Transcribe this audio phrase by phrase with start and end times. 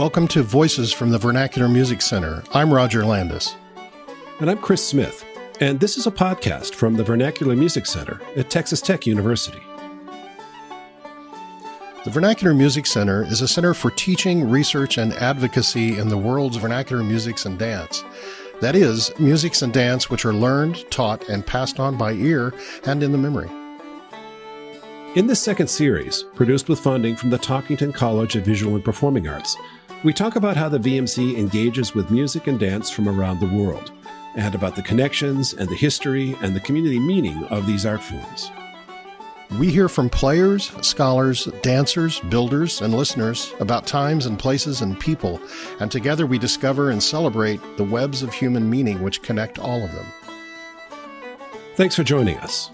[0.00, 2.42] Welcome to Voices from the Vernacular Music Center.
[2.54, 3.54] I'm Roger Landis.
[4.38, 5.26] And I'm Chris Smith.
[5.60, 9.60] And this is a podcast from the Vernacular Music Center at Texas Tech University.
[12.06, 16.56] The Vernacular Music Center is a center for teaching, research, and advocacy in the world's
[16.56, 18.02] vernacular musics and dance.
[18.62, 22.54] That is, musics and dance which are learned, taught, and passed on by ear
[22.86, 23.50] and in the memory.
[25.14, 29.28] In this second series, produced with funding from the Talkington College of Visual and Performing
[29.28, 29.56] Arts,
[30.02, 33.92] we talk about how the VMC engages with music and dance from around the world,
[34.34, 38.50] and about the connections and the history and the community meaning of these art forms.
[39.58, 45.40] We hear from players, scholars, dancers, builders, and listeners about times and places and people,
[45.80, 49.92] and together we discover and celebrate the webs of human meaning which connect all of
[49.92, 50.06] them.
[51.74, 52.70] Thanks for joining us.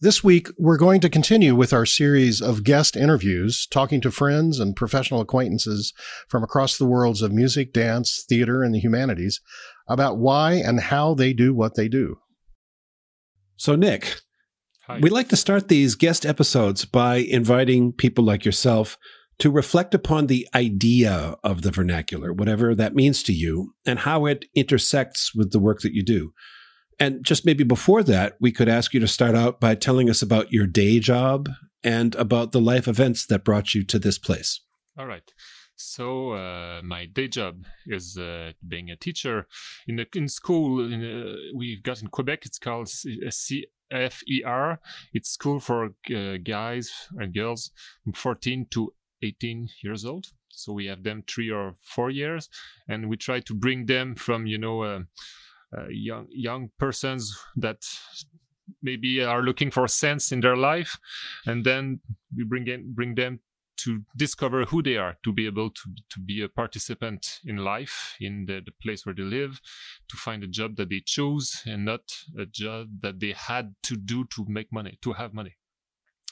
[0.00, 4.60] This week, we're going to continue with our series of guest interviews, talking to friends
[4.60, 5.92] and professional acquaintances
[6.28, 9.40] from across the worlds of music, dance, theater, and the humanities
[9.88, 12.16] about why and how they do what they do.
[13.56, 14.20] So, Nick,
[14.86, 15.00] Hi.
[15.00, 18.98] we like to start these guest episodes by inviting people like yourself
[19.40, 24.26] to reflect upon the idea of the vernacular, whatever that means to you, and how
[24.26, 26.32] it intersects with the work that you do.
[27.00, 30.22] And just maybe before that, we could ask you to start out by telling us
[30.22, 31.48] about your day job
[31.84, 34.60] and about the life events that brought you to this place.
[34.98, 35.32] All right.
[35.76, 39.46] So uh, my day job is uh, being a teacher
[39.86, 40.84] in in school.
[40.84, 42.46] In a, we've got in Quebec.
[42.46, 44.78] It's called CFER.
[45.12, 47.70] It's school for uh, guys and girls
[48.02, 50.26] from 14 to 18 years old.
[50.48, 52.48] So we have them three or four years,
[52.88, 55.02] and we try to bring them from you know uh, uh,
[55.88, 57.84] young young persons that
[58.82, 60.98] maybe are looking for sense in their life
[61.46, 62.00] and then
[62.36, 63.40] we bring in, bring them
[63.78, 68.16] to discover who they are to be able to, to be a participant in life
[68.20, 69.60] in the, the place where they live
[70.08, 72.00] to find a job that they chose and not
[72.36, 75.56] a job that they had to do to make money to have money.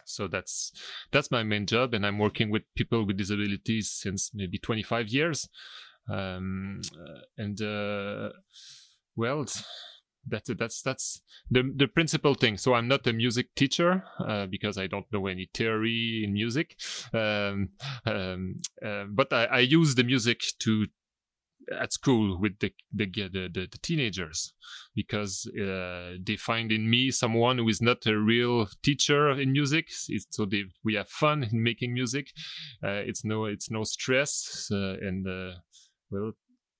[0.05, 0.73] So that's
[1.11, 5.49] that's my main job and i'm working with people with disabilities since maybe 25 years.
[6.09, 8.31] Um, uh, and uh,
[9.17, 9.47] well,
[10.29, 12.57] that's that's that's the the principal thing.
[12.57, 16.77] So I'm not a music teacher uh, because I don't know any theory in music,
[17.13, 17.71] um,
[18.05, 20.87] um, uh, but I, I, use the music to
[21.81, 24.53] at school with the the the, the, the teenagers
[24.95, 29.89] because uh, they find in me someone who is not a real teacher in music.
[30.09, 32.29] It's, so they, we have fun in making music.
[32.83, 35.59] Uh, it's no it's no stress uh, and uh,
[36.11, 36.33] well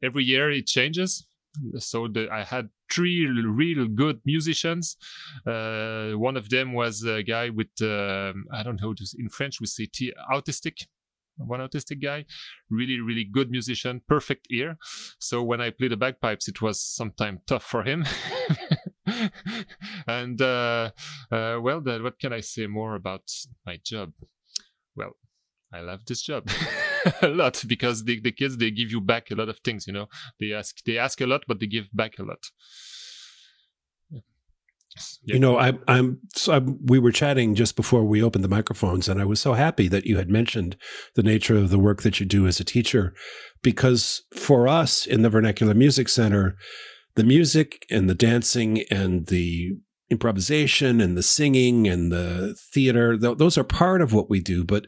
[0.03, 1.27] every year it changes
[1.79, 4.97] so the, I had three real good musicians.
[5.47, 9.67] Uh, one of them was a guy with um, I don't know in French we
[9.67, 10.87] say t- autistic.
[11.39, 12.25] One autistic guy,
[12.71, 14.79] really, really good musician, perfect ear.
[15.19, 18.07] So when I played the bagpipes, it was sometimes tough for him.
[20.07, 20.93] and uh,
[21.31, 23.31] uh, well, then what can I say more about
[23.67, 24.15] my job?
[24.95, 25.17] Well,
[25.73, 26.49] I love this job.
[27.23, 29.93] a lot because the, the kids they give you back a lot of things you
[29.93, 30.09] know
[30.41, 32.51] they ask they ask a lot but they give back a lot
[35.25, 35.35] yeah.
[35.35, 39.09] You know, I, I'm, so I'm, We were chatting just before we opened the microphones,
[39.09, 40.77] and I was so happy that you had mentioned
[41.15, 43.13] the nature of the work that you do as a teacher,
[43.63, 46.57] because for us in the Vernacular Music Center,
[47.15, 49.73] the music and the dancing and the
[50.11, 54.65] improvisation and the singing and the theater, th- those are part of what we do.
[54.65, 54.87] But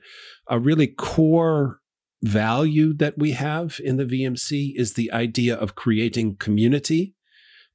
[0.48, 1.80] a really core
[2.22, 7.14] value that we have in the VMC is the idea of creating community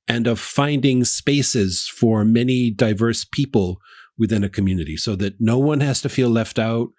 [0.08, 3.80] and of finding spaces for many diverse people
[4.18, 6.90] within a community so that no one has to feel left out.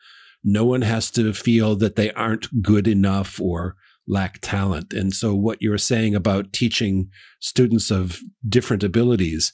[0.43, 4.93] No one has to feel that they aren't good enough or lack talent.
[4.93, 7.11] And so what you're saying about teaching
[7.41, 9.53] students of different abilities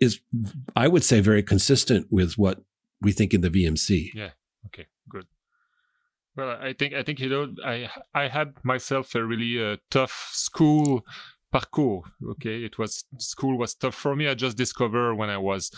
[0.00, 0.20] is,
[0.74, 2.62] I would say, very consistent with what
[3.00, 4.10] we think in the VMC.
[4.14, 4.30] Yeah.
[4.66, 4.86] Okay.
[6.36, 10.30] Well, I think I think you know I I had myself a really uh, tough
[10.32, 11.04] school
[11.52, 12.04] parcours.
[12.32, 14.28] Okay, it was school was tough for me.
[14.28, 15.70] I just discovered when I was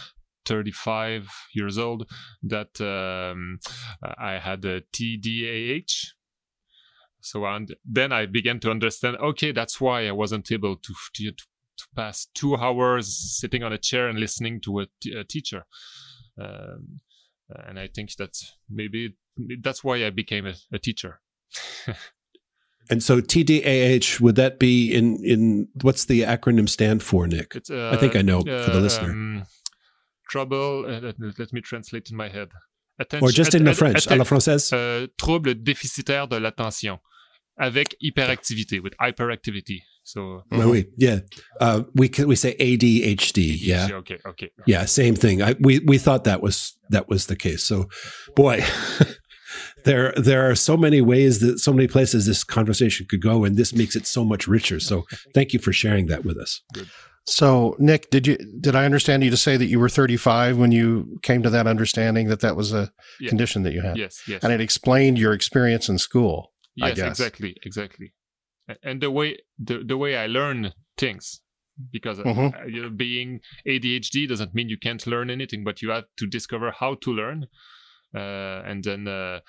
[0.47, 2.09] 35 years old
[2.43, 3.59] that um,
[4.19, 6.13] I had a TDAH.
[7.21, 9.17] So and then I began to understand.
[9.17, 13.09] Okay, that's why I wasn't able to to, to pass two hours
[13.41, 15.65] sitting on a chair and listening to a, t- a teacher.
[16.41, 17.01] Um,
[17.49, 18.37] and I think that
[18.71, 19.17] maybe
[19.63, 21.21] that's why I became a, a teacher.
[22.91, 27.57] and so TDAH would that be in in what's the acronym stand for, Nick?
[27.71, 29.11] Uh, I think I know uh, for the listener.
[29.11, 29.45] Um,
[30.29, 30.85] trouble.
[30.87, 32.49] Uh, let, let, me translate in my head.
[32.99, 34.73] attention, or just in the French, à la française.
[34.73, 36.99] Uh, trouble déficitaire de l'attention
[37.57, 39.83] avec hyperactivité, with hyperactivity.
[40.07, 41.21] So, well, we, yeah,
[41.61, 43.57] uh, we can, we say ADHD.
[43.59, 43.89] Yeah.
[43.93, 44.19] Okay.
[44.27, 44.51] Okay.
[44.67, 44.85] Yeah.
[44.85, 45.41] Same thing.
[45.41, 47.65] I, we, we thought that was, that was the case.
[47.65, 47.89] So
[48.37, 48.63] boy,
[49.85, 53.57] there, there are so many ways that so many places this conversation could go, and
[53.57, 54.81] this makes it so much richer.
[54.81, 55.05] So
[55.35, 56.61] thank you for sharing that with us.
[56.73, 56.89] Good.
[57.27, 60.73] So, Nick, did you did I understand you to say that you were 35 when
[60.73, 63.29] you came to that understanding that that was a Yeah.
[63.31, 64.23] condition that you had, Yes.
[64.29, 64.43] Yes.
[64.45, 66.53] and it explained your experience in school?
[66.83, 66.97] I yes.
[66.97, 67.07] guess.
[67.21, 67.57] Exactly.
[67.63, 68.13] Exactly.
[68.83, 71.41] And the way the the way I learn things.
[71.91, 72.55] Because uh, Mhm.
[72.63, 76.27] uh, you know, being ADHD doesn't mean you can't learn anything, but you have to
[76.27, 77.47] discover how to learn.
[78.15, 79.41] Uh, and then uh,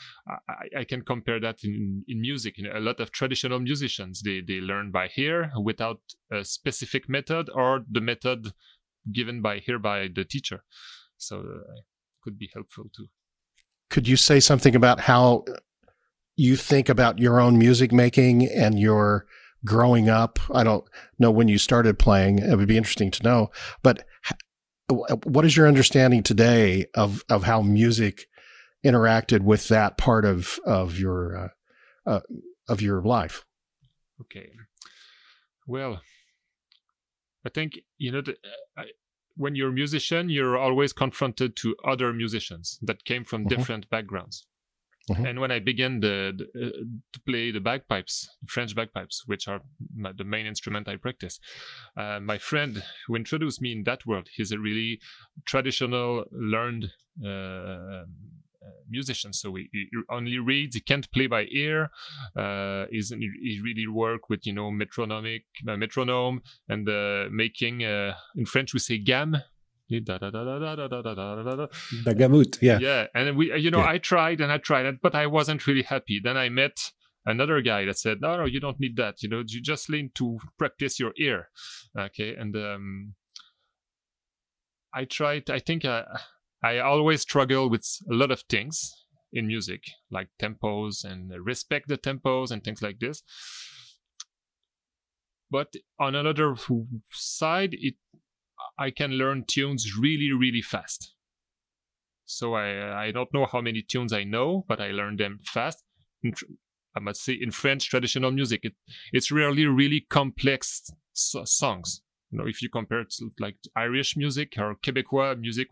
[0.49, 2.57] I, I can compare that in, in music.
[2.57, 6.01] You know, a lot of traditional musicians they, they learn by ear without
[6.31, 8.53] a specific method or the method
[9.13, 10.63] given by here by the teacher.
[11.17, 11.81] So uh,
[12.23, 13.07] could be helpful too.
[13.89, 15.45] Could you say something about how
[16.35, 19.27] you think about your own music making and your
[19.63, 20.39] growing up?
[20.53, 20.85] I don't
[21.19, 22.39] know when you started playing.
[22.39, 23.51] It would be interesting to know.
[23.83, 24.05] But
[24.87, 28.27] what is your understanding today of of how music
[28.85, 31.35] interacted with that part of of your
[32.05, 32.21] uh, uh,
[32.69, 33.43] of your life?
[34.21, 34.51] Okay.
[35.67, 36.01] Well,
[37.45, 38.35] I think you know the,
[38.77, 38.85] I,
[39.35, 43.49] when you're a musician, you're always confronted to other musicians that came from Mhm.
[43.49, 44.47] different backgrounds.
[45.09, 45.25] Mhm.
[45.29, 46.71] And when I began the, the, uh,
[47.13, 49.61] to play the bagpipes, French bagpipes, which are
[49.95, 51.39] my, the main instrument I practice,
[51.95, 54.99] uh, my friend who introduced me in that world, he's a really
[55.45, 56.91] traditional, learned
[57.23, 58.05] uh, uh,
[58.89, 59.33] musician.
[59.33, 61.89] So he, he, only reads, he can't play by ear.
[62.35, 68.45] Uh, he's, he really work with, you know, metronomic, uh, metronome and uh, making, in
[68.45, 69.41] French we say gamme.
[72.03, 72.79] The gamut, yeah.
[72.79, 73.07] Yeah.
[73.13, 73.89] And we, you know, yeah.
[73.89, 76.19] I tried and I tried it, but I wasn't really happy.
[76.23, 76.91] Then I met
[77.25, 79.21] another guy that said, no, no, you don't need that.
[79.21, 81.49] You know, you just need to practice your ear.
[81.97, 82.35] Okay.
[82.35, 83.13] And, um,
[84.93, 86.05] I tried, I think, I
[86.63, 88.91] I always struggle with a lot of things
[89.31, 93.21] in music, like tempos and respect the tempos and things like this.
[95.51, 96.55] But on another
[97.11, 97.95] side, it
[98.79, 101.13] I can learn tunes really, really fast.
[102.25, 105.83] So I I don't know how many tunes I know, but I learn them fast.
[106.95, 108.73] I must say, in French traditional music, it
[109.11, 112.01] it's rarely really complex so- songs.
[112.31, 115.67] You know, if you compare it to like Irish music or Quebecois music,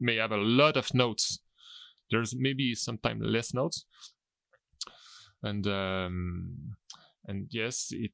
[0.00, 1.40] may have a lot of notes.
[2.10, 3.86] There's maybe sometimes less notes,
[5.42, 6.76] and um,
[7.26, 8.12] and yes, it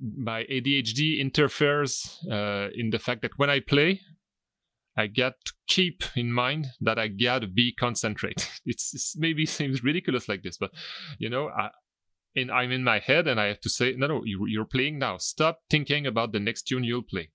[0.00, 4.00] my ADHD interferes uh, in the fact that when I play,
[4.96, 8.50] I got to keep in mind that I gotta be concentrate.
[8.66, 10.70] It's, it's maybe seems ridiculous like this, but
[11.18, 11.70] you know, I,
[12.34, 14.98] in, I'm in my head and I have to say, no, no, you, you're playing
[14.98, 15.18] now.
[15.18, 17.30] Stop thinking about the next tune you'll play.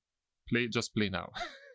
[0.50, 1.32] Play, just play now.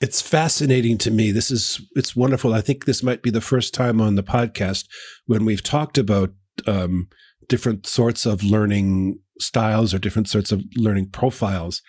[0.00, 1.32] It's fascinating to me.
[1.32, 2.54] This is it's wonderful.
[2.54, 4.86] I think this might be the first time on the podcast
[5.26, 6.32] when we've talked about
[6.66, 7.08] um,
[7.48, 11.82] different sorts of learning styles or different sorts of learning profiles.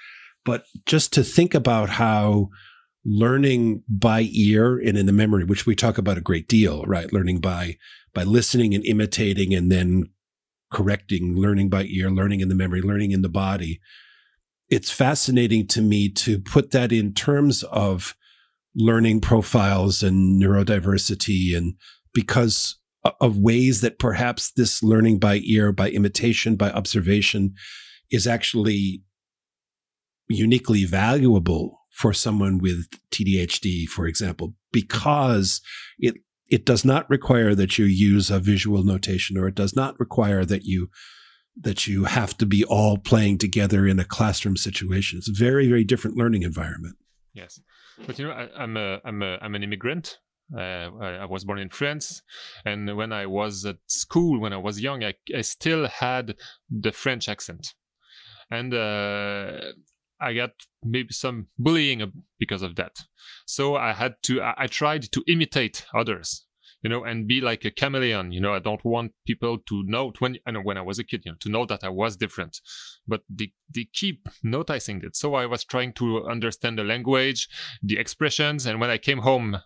[0.43, 2.49] But just to think about how
[3.05, 7.11] learning by ear and in the memory, which we talk about a great deal, right?
[7.13, 7.77] Learning by
[8.13, 10.09] by listening and imitating and then
[10.71, 13.79] correcting, learning by ear, learning in the memory, learning in the body.
[14.69, 18.15] It's fascinating to me to put that in terms of
[18.75, 21.73] learning profiles and neurodiversity and
[22.13, 22.77] because
[23.21, 27.53] of ways that perhaps this learning by ear, by imitation, by observation
[28.11, 29.03] is actually
[30.27, 35.61] uniquely valuable for someone with TDHD, for example, because
[35.97, 36.15] it
[36.47, 40.43] it does not require that you use a visual notation or it does not require
[40.45, 40.89] that you
[41.61, 45.17] that you have to be all playing together in a classroom situation.
[45.17, 46.95] It's a very, very different learning environment.
[47.33, 47.59] Yes,
[48.05, 50.19] but you know, I, I'm a, I'm a, I'm an immigrant.
[50.55, 52.23] Uh, I, I was born in France,
[52.65, 56.35] and when I was at school, when I was young, I, I still had
[56.71, 57.75] the French accent,
[58.49, 59.59] and uh,
[60.19, 60.51] I got
[60.83, 62.97] maybe some bullying because of that.
[63.45, 66.47] So I had to, I, I tried to imitate others,
[66.81, 68.31] you know, and be like a chameleon.
[68.31, 71.03] You know, I don't want people to know when I know when I was a
[71.03, 72.59] kid, you know, to know that I was different.
[73.07, 75.15] But they they keep noticing it.
[75.15, 77.47] So I was trying to understand the language,
[77.83, 79.61] the expressions, and when I came home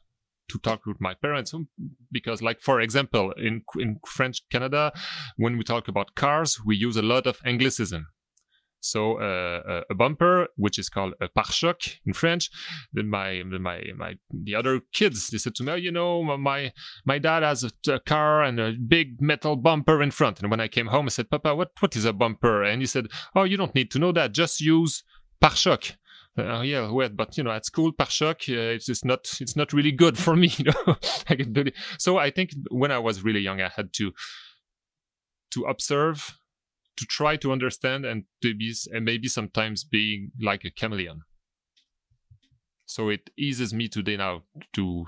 [0.49, 1.69] to talk with my parents, um,
[2.11, 4.91] because like for example, in in French Canada,
[5.37, 8.07] when we talk about cars, we use a lot of Anglicism.
[8.83, 12.49] So uh, a bumper, which is called a pare-choc in French.
[12.91, 16.73] Then my my my the other kids they said to me, oh, you know, my
[17.05, 20.41] my dad has a, a, car and a big metal bumper in front.
[20.41, 22.61] And when I came home, I said, Papa, what what is a bumper?
[22.61, 24.33] And he said, Oh, you don't need to know that.
[24.33, 25.03] Just use
[25.39, 25.95] pare-choc.
[26.37, 29.71] Uh, yeah, well, but you know, at school, pare-choc, uh, it's, it's not it's not
[29.71, 30.51] really good for me.
[30.57, 30.97] You know,
[31.29, 31.71] I.
[31.97, 34.11] So I think when I was really young, I had to
[35.51, 36.37] to observe,
[36.97, 41.21] to try to understand, and to be and maybe sometimes being like a chameleon.
[42.85, 45.05] So it eases me today now to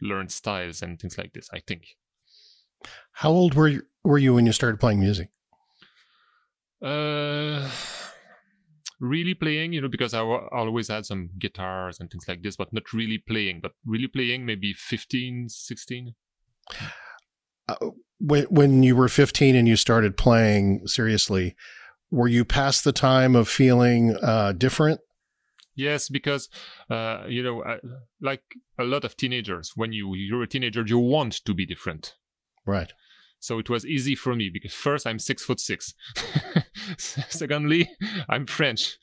[0.00, 1.48] learn styles and things like this.
[1.52, 1.82] I think.
[3.12, 5.28] How old were you, were you when you started playing music?
[6.82, 7.68] Uh
[9.00, 12.56] really playing, you know, because I w- always had some guitars and things like this,
[12.56, 16.14] but not really playing, but really playing maybe 15, 16.
[17.68, 17.76] Uh,
[18.20, 21.56] when, when you were 15 and you started playing seriously,
[22.10, 25.00] were you past the time of feeling uh, different?
[25.74, 26.48] Yes, because
[26.90, 27.64] uh, you know,
[28.20, 28.42] like
[28.78, 32.16] a lot of teenagers, when you you're a teenager, you want to be different,
[32.66, 32.92] right?
[33.40, 35.94] So it was easy for me because first I'm six foot six.
[36.98, 37.90] Secondly,
[38.28, 38.98] I'm French,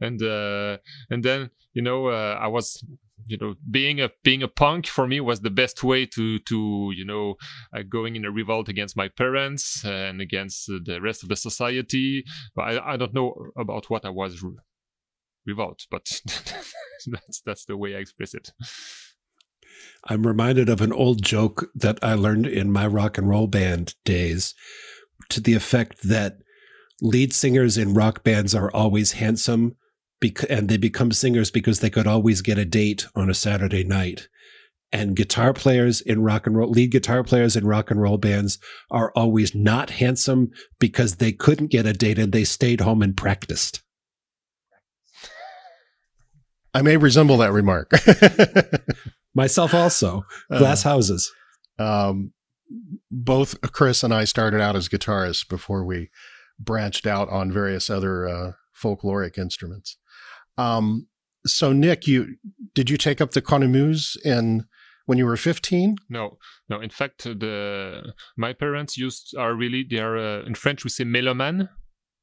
[0.00, 0.78] and uh,
[1.10, 2.84] and then you know uh, I was
[3.26, 6.92] you know being a being a punk for me was the best way to to
[6.94, 7.34] you know
[7.76, 12.24] uh, going in a revolt against my parents and against the rest of the society.
[12.56, 14.52] I I don't know about what I was re-
[15.44, 16.20] revolt, but
[17.06, 18.52] that's that's the way I express it.
[20.04, 23.94] I'm reminded of an old joke that I learned in my rock and roll band
[24.04, 24.54] days
[25.28, 26.38] to the effect that
[27.02, 29.76] lead singers in rock bands are always handsome
[30.48, 34.28] and they become singers because they could always get a date on a Saturday night.
[34.92, 38.58] And guitar players in rock and roll, lead guitar players in rock and roll bands
[38.90, 43.16] are always not handsome because they couldn't get a date and they stayed home and
[43.16, 43.82] practiced.
[46.74, 47.90] I may resemble that remark.
[49.34, 50.24] Myself also.
[50.50, 51.32] Uh, Glass uh, houses.
[51.78, 52.32] Um,
[53.10, 56.10] both Chris and I started out as guitarists before we
[56.58, 59.96] branched out on various other uh, folkloric instruments.
[60.58, 61.08] Um,
[61.46, 62.36] so Nick, you
[62.74, 64.66] did you take up the cornemuse in
[65.06, 65.96] when you were 15?
[66.08, 66.80] No, no.
[66.80, 71.04] In fact, the my parents used are really they are uh, in French we say
[71.04, 71.68] mélomanes,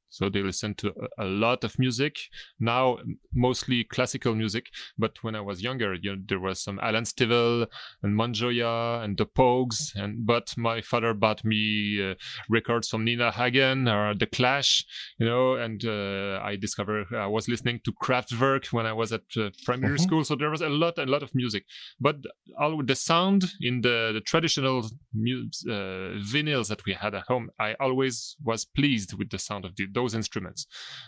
[0.10, 2.18] so they listen to a lot of music
[2.60, 2.98] now
[3.34, 4.68] mostly classical music.
[4.98, 7.68] But when i was younger you know, there was some alan stivell
[8.02, 12.16] and monjoya and the pogues and but my father bought me uh,
[12.50, 14.86] records from nina hagen or the clash
[15.20, 19.22] you know and uh, i discovered i was listening to kraftwerk when i was at
[19.38, 20.04] uh, primary mm-hmm.
[20.04, 20.24] school.
[20.24, 21.66] So there was a lot a lot of music.
[22.00, 22.18] But
[22.60, 27.50] all the sound in the, the traditional mu- uh, vinyls that we had at home
[27.60, 30.68] i always was pleased with the sound of the, those instruments,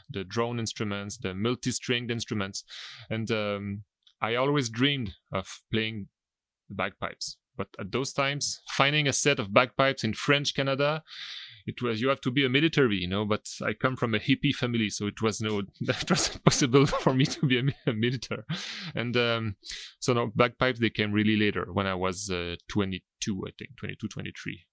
[0.10, 2.64] the drone instruments, the multi-stringed instruments,
[3.10, 3.84] and um,
[4.22, 6.08] I always dreamed of playing
[6.70, 7.38] bagpipes.
[7.60, 11.04] But at those times, finding a set of bagpipes in French Canada,
[11.68, 13.26] it was you have to be a military, you know.
[13.26, 17.14] But I come from a hippie family, so it was no, it wasn't possible for
[17.14, 18.44] me to be a, a military.
[18.96, 19.56] And um,
[20.00, 24.08] so no, bagpipes they came really later when I was uh, 22, I think, 22,
[24.08, 24.66] 23.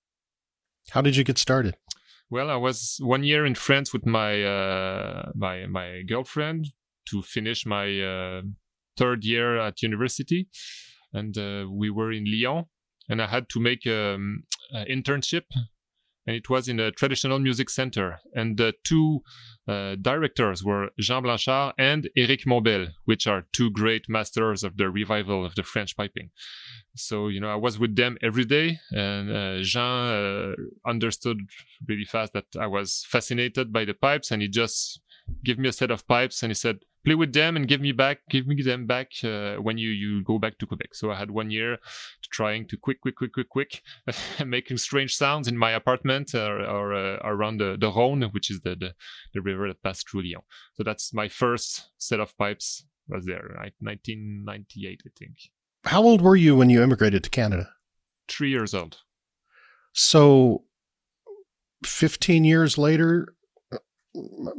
[0.91, 1.77] How did you get started?
[2.29, 6.69] Well, I was one year in France with my uh, my my girlfriend
[7.11, 8.43] to finish my uh,
[8.97, 10.49] third year at university,
[11.13, 12.65] and uh, we were in Lyon,
[13.09, 14.43] and I had to make um,
[14.73, 15.45] an internship
[16.27, 18.19] and it was in a traditional music center.
[18.35, 19.23] And the two
[19.69, 24.91] uh, directors were Jean Blanchard and Éric Montbel, which are two great masters of the
[24.91, 26.31] revival of the French piping.
[26.95, 30.55] So, you know, I was with them every day, and uh, Jean uh,
[30.89, 31.39] understood
[31.87, 35.01] really fast that I was fascinated by the pipes, and he just
[35.45, 37.93] gave me a set of pipes and he said, play with them and give me
[37.93, 40.93] back, give me them back uh, when you you go back to Quebec.
[40.95, 41.79] So I had one year
[42.33, 43.83] trying to quick, quick, quick, quick, quick,
[44.45, 48.61] making strange sounds in my apartment or, or uh, around the, the Rhône, which is
[48.63, 48.95] the, the,
[49.33, 50.43] the river that passed through Lyon.
[50.75, 53.73] So that's my first set of pipes was there, right?
[53.79, 55.37] 1998, I think.
[55.85, 57.71] How old were you when you immigrated to Canada?
[58.27, 58.99] Three years old.
[59.93, 60.65] So
[61.85, 63.36] 15 years later,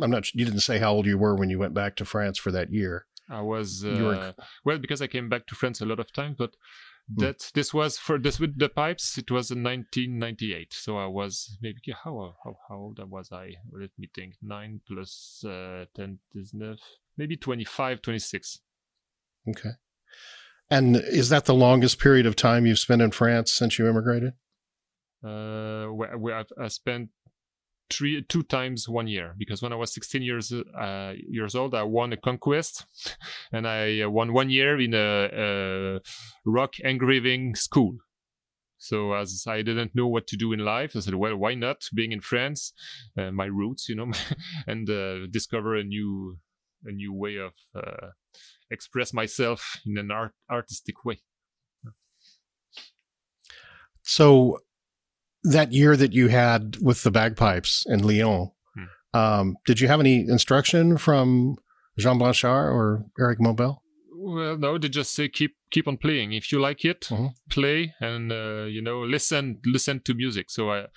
[0.01, 0.33] I'm not.
[0.33, 2.71] You didn't say how old you were when you went back to France for that
[2.71, 3.05] year.
[3.29, 4.33] I was uh, were...
[4.63, 6.55] well because I came back to France a lot of times, but
[7.13, 7.23] hmm.
[7.23, 9.17] that this was for this with the pipes.
[9.17, 13.55] It was in 1998, so I was maybe how how, how old was I?
[13.71, 14.35] Let me think.
[14.41, 16.77] Nine plus uh, 10, 19,
[17.17, 18.59] maybe 25, 26.
[19.49, 19.71] Okay.
[20.69, 24.33] And is that the longest period of time you've spent in France since you immigrated?
[25.23, 27.09] Uh, where, where I've, I spent
[27.89, 31.83] three two times one year because when I was 16 years uh, years old, I
[31.83, 32.85] won a conquest,
[33.51, 35.99] and I uh, won one year in a, a
[36.45, 37.97] rock engraving school.
[38.77, 41.89] So as I didn't know what to do in life, I said, well, why not
[41.95, 42.73] being in France,
[43.17, 44.11] uh, my roots, you know,
[44.67, 46.37] and uh, discover a new
[46.85, 48.09] a new way of uh,
[48.69, 51.21] express myself in an art artistic way.
[54.03, 54.59] So
[55.51, 59.19] that year that you had with the bagpipes in Lyon, hmm.
[59.19, 61.57] um, did you have any instruction from
[61.97, 63.79] Jean Blanchard or Eric Montbel?
[64.19, 66.33] Well, no, they just say keep keep on playing.
[66.33, 67.27] If you like it, mm-hmm.
[67.49, 70.49] play and uh, you know listen listen to music.
[70.49, 70.87] So I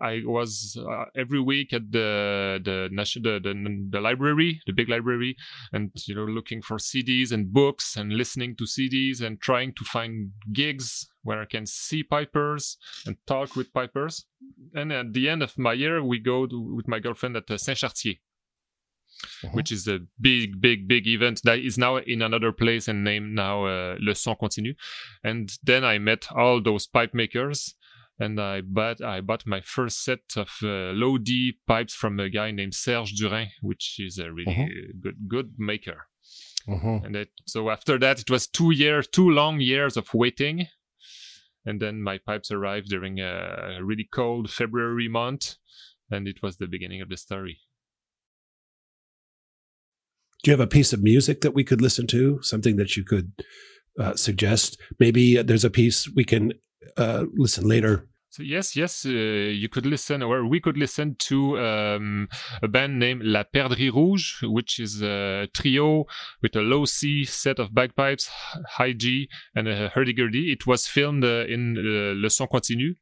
[0.00, 5.36] I was uh, every week at the the, the the the library, the big library,
[5.72, 9.84] and you know looking for CDs and books and listening to CDs and trying to
[9.84, 14.26] find gigs where I can see pipers and talk with pipers.
[14.74, 17.58] And at the end of my year, we go to, with my girlfriend at uh,
[17.58, 18.14] Saint Chartier.
[19.44, 19.52] Uh-huh.
[19.52, 23.34] Which is a big, big, big event that is now in another place and named
[23.34, 24.74] now uh, Le Son Continu.
[25.22, 27.74] And then I met all those pipe makers
[28.20, 32.28] and I bought I bought my first set of uh, low D pipes from a
[32.28, 34.66] guy named Serge Durin, which is a really uh-huh.
[35.00, 36.06] good good maker.
[36.68, 37.00] Uh-huh.
[37.02, 40.68] And it, so after that, it was two years, two long years of waiting,
[41.64, 45.56] and then my pipes arrived during a really cold February month,
[46.10, 47.60] and it was the beginning of the story.
[50.42, 52.42] Do you have a piece of music that we could listen to?
[52.42, 53.32] Something that you could
[53.98, 54.78] uh, suggest?
[54.98, 56.52] Maybe there's a piece we can
[56.96, 61.58] uh, listen later so yes, yes, uh, you could listen, or we could listen to
[61.58, 62.28] um,
[62.62, 66.06] a band named La Perdrix Rouge, which is a trio
[66.40, 68.30] with a low C set of bagpipes,
[68.68, 70.52] high G, and a hurdy-gurdy.
[70.52, 72.94] It was filmed uh, in uh, Le Son Continu,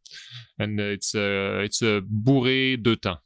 [0.59, 3.19] and it's uh, it's a bourrée de thym.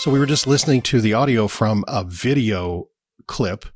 [0.00, 2.88] So we were just listening to the audio from a video
[3.26, 3.66] clip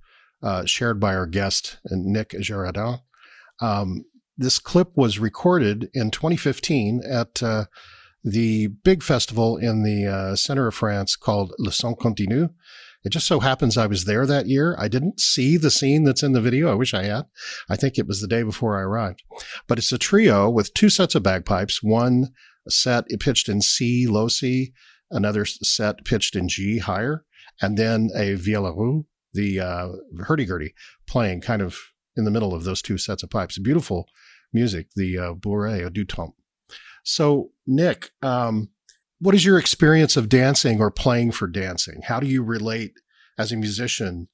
[0.42, 3.00] uh, shared by our guest, Nick Girardin.
[3.60, 4.06] Um,
[4.38, 7.66] this clip was recorded in 2015 at uh,
[8.24, 12.54] the big festival in the uh, center of France called Le Son Continu.
[13.04, 14.74] It just so happens I was there that year.
[14.78, 16.70] I didn't see the scene that's in the video.
[16.70, 17.26] I wish I had.
[17.68, 19.22] I think it was the day before I arrived.
[19.68, 22.28] But it's a trio with two sets of bagpipes, one
[22.66, 24.72] set pitched in C, low C,
[25.14, 27.24] another set pitched in G higher,
[27.62, 29.88] and then a vielle the uh,
[30.26, 30.74] hurdy-gurdy,
[31.06, 31.78] playing kind of
[32.16, 33.58] in the middle of those two sets of pipes.
[33.58, 34.06] Beautiful
[34.52, 36.32] music, the uh, bourrée du thym.
[37.02, 38.70] So, Nick, um,
[39.18, 42.02] what is your experience of dancing or playing for dancing?
[42.04, 42.92] How do you relate
[43.36, 44.28] as a musician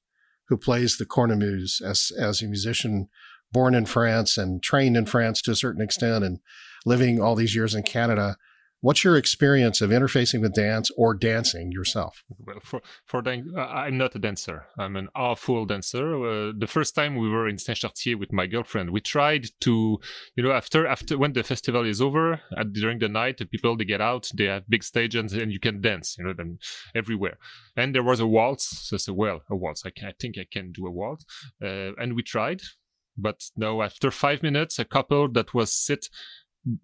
[0.47, 3.09] who plays the cornemuse, as, as a musician
[3.51, 6.39] born in France and trained in France to a certain extent and
[6.85, 8.37] living all these years in Canada?
[8.83, 12.23] What's your experience of interfacing with dance or dancing yourself?
[12.39, 14.65] Well, for for dan- I'm not a dancer.
[14.75, 16.15] I'm an awful dancer.
[16.15, 19.99] Uh, the first time we were in Saint Chartier with my girlfriend, we tried to,
[20.35, 23.77] you know, after after when the festival is over, at, during the night, the people
[23.77, 26.57] they get out, they have big stages and you can dance, you know, them
[26.95, 27.37] everywhere.
[27.75, 28.87] And there was a waltz.
[28.87, 29.85] So I said, well, a waltz.
[29.85, 31.23] I, can, I think I can do a waltz.
[31.63, 32.61] Uh, and we tried,
[33.15, 33.83] but no.
[33.83, 36.09] After five minutes, a couple that was sit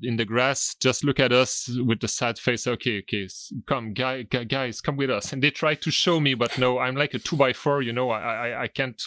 [0.01, 3.27] in the grass just look at us with the sad face okay okay
[3.65, 5.31] come guy, guys come with us.
[5.31, 7.93] And they try to show me but no i'm like a two by four you
[7.93, 9.01] know i i, I can't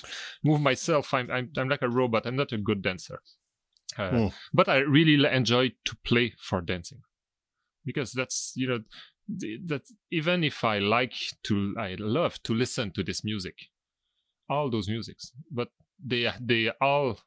[0.44, 1.12] move myself.
[1.12, 2.26] I'm, I'm i'm like a robot.
[2.26, 3.20] I'm not a good dancer.
[3.98, 4.32] Uh, mm.
[4.54, 7.00] but i really enjoy to play for dancing.
[7.84, 8.80] Because that's you know
[9.66, 13.54] that even if i like to i love to listen to this music
[14.48, 15.68] all those musics but
[16.04, 17.18] they they all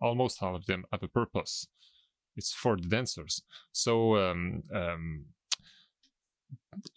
[0.00, 1.66] almost all of them have a purpose
[2.38, 3.42] it's for the dancers.
[3.72, 5.26] So um, um,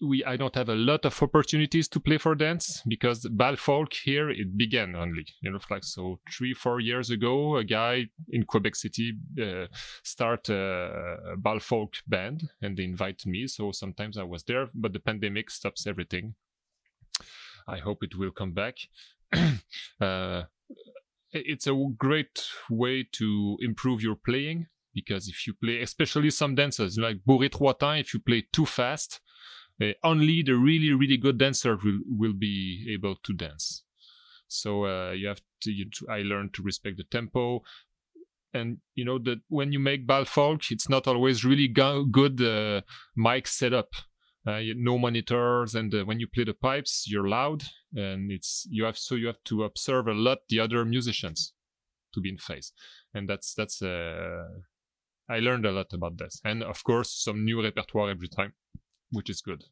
[0.01, 3.93] we I don't have a lot of opportunities to play for dance because bal folk
[3.93, 8.43] here it began only you know like so three four years ago a guy in
[8.43, 9.65] Quebec City uh,
[10.03, 14.93] start a, bal folk band and they invite me so sometimes I was there but
[14.93, 16.35] the pandemic stops everything.
[17.67, 18.77] I hope it will come back.
[20.01, 20.43] uh,
[21.31, 26.97] it's a great way to improve your playing because if you play, especially some dancers
[26.97, 29.19] like bourrée trois temps, if you play too fast,
[29.81, 33.83] uh, only the really really good dancer will will be able to dance.
[34.47, 37.63] So uh, you have to, you, I learned to respect the tempo.
[38.53, 42.41] And you know that when you make bal folk, it's not always really go- good
[42.41, 42.81] uh,
[43.15, 43.91] mic setup.
[44.45, 47.61] Uh, no monitors, and uh, when you play the pipes, you're loud,
[47.93, 51.53] and it's you have so you have to observe a lot the other musicians
[52.11, 52.73] to be in phase,
[53.13, 54.47] and that's that's uh,
[55.31, 58.53] I learned a lot about this, and of course some new repertoire every time,
[59.11, 59.63] which is good.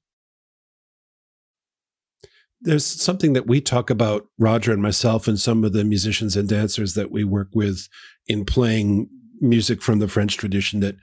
[2.62, 6.48] There's something that we talk about, Roger and myself, and some of the musicians and
[6.48, 7.88] dancers that we work with
[8.28, 9.10] in playing
[9.42, 10.96] music from the French tradition that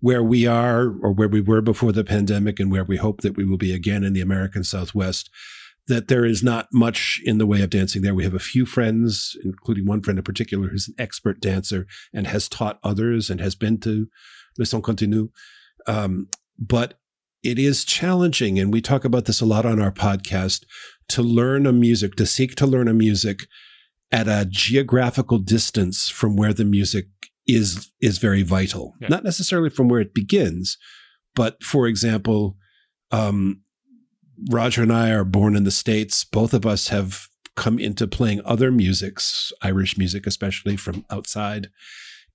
[0.00, 3.36] where we are or where we were before the pandemic and where we hope that
[3.36, 5.30] we will be again in the American Southwest,
[5.86, 8.14] that there is not much in the way of dancing there.
[8.14, 12.26] We have a few friends, including one friend in particular who's an expert dancer and
[12.26, 14.08] has taught others and has been to
[14.58, 15.28] Le Son Continu.
[15.86, 16.98] Um, but
[17.42, 20.64] it is challenging, and we talk about this a lot on our podcast,
[21.08, 23.46] to learn a music, to seek to learn a music
[24.10, 27.06] at a geographical distance from where the music
[27.46, 28.94] is is very vital.
[29.00, 29.08] Yeah.
[29.08, 30.78] Not necessarily from where it begins,
[31.34, 32.56] but for example,
[33.10, 33.60] um,
[34.50, 36.24] Roger and I are born in the States.
[36.24, 41.68] Both of us have come into playing other musics, Irish music especially, from outside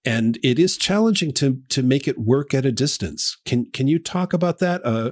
[0.06, 3.38] and it is challenging to to make it work at a distance.
[3.46, 4.86] Can can you talk about that?
[4.86, 5.12] Uh,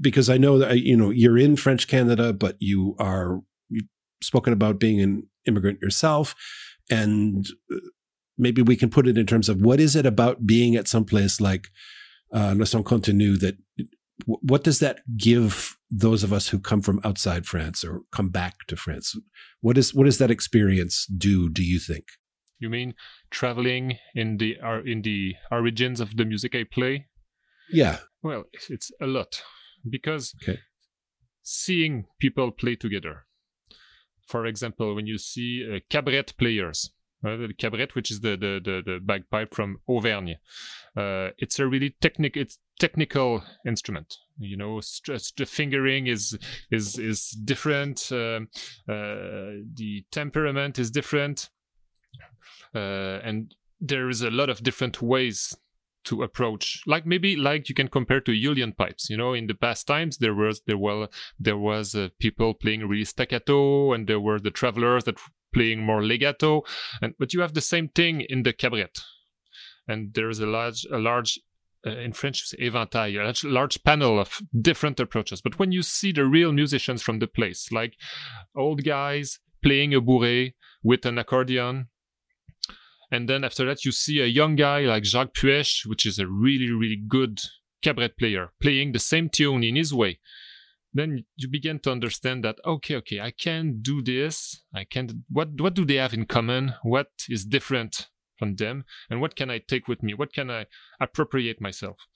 [0.00, 3.88] because I know that you know you're in French Canada, but you are you've
[4.22, 6.34] spoken about being an immigrant yourself,
[6.88, 7.78] and uh,
[8.36, 11.04] maybe we can put it in terms of what is it about being at some
[11.04, 11.68] place like
[12.32, 13.56] uh, Le Son Continu that
[14.24, 18.66] what does that give those of us who come from outside France or come back
[18.68, 19.14] to France?
[19.60, 21.48] What is what does that experience do?
[21.48, 22.04] Do you think?
[22.58, 22.94] You mean
[23.30, 27.06] traveling in the uh, in the origins of the music I play?
[27.70, 27.98] Yeah.
[28.22, 29.42] Well, it's a lot
[29.88, 30.60] because okay.
[31.42, 33.26] seeing people play together.
[34.26, 36.90] For example, when you see uh, cabrette players,
[37.24, 40.34] uh, the cabrette, which is the, the, the, the bagpipe from Auvergne.
[40.96, 44.16] Uh, it's a really technic, it's technical instrument.
[44.38, 46.38] You know, the fingering is
[46.70, 48.10] is is different.
[48.10, 48.40] Uh,
[48.88, 51.50] uh, the temperament is different
[52.74, 55.56] uh, and there is a lot of different ways
[56.04, 59.54] to approach like maybe like you can compare to Uilleann pipes you know in the
[59.54, 64.20] past times there was there were there was uh, people playing really staccato and there
[64.20, 65.18] were the travelers that
[65.52, 66.62] playing more legato
[67.02, 69.00] and but you have the same thing in the cabrette
[69.86, 71.40] and there's a large a large
[71.88, 75.40] uh, in French, éventail, a large, panel of different approaches.
[75.40, 77.94] But when you see the real musicians from the place, like
[78.56, 81.88] old guys playing a bourrée with an accordion,
[83.10, 86.26] and then after that, you see a young guy like Jacques Puech, which is a
[86.26, 87.40] really, really good
[87.82, 90.18] cabrette player, playing the same tune in his way.
[90.92, 94.62] Then you begin to understand that okay, okay, I can do this.
[94.74, 95.24] I can.
[95.30, 96.74] What what do they have in common?
[96.82, 98.84] What is different from them?
[99.10, 100.14] And what can I take with me?
[100.14, 100.66] What can I
[101.00, 102.06] appropriate myself?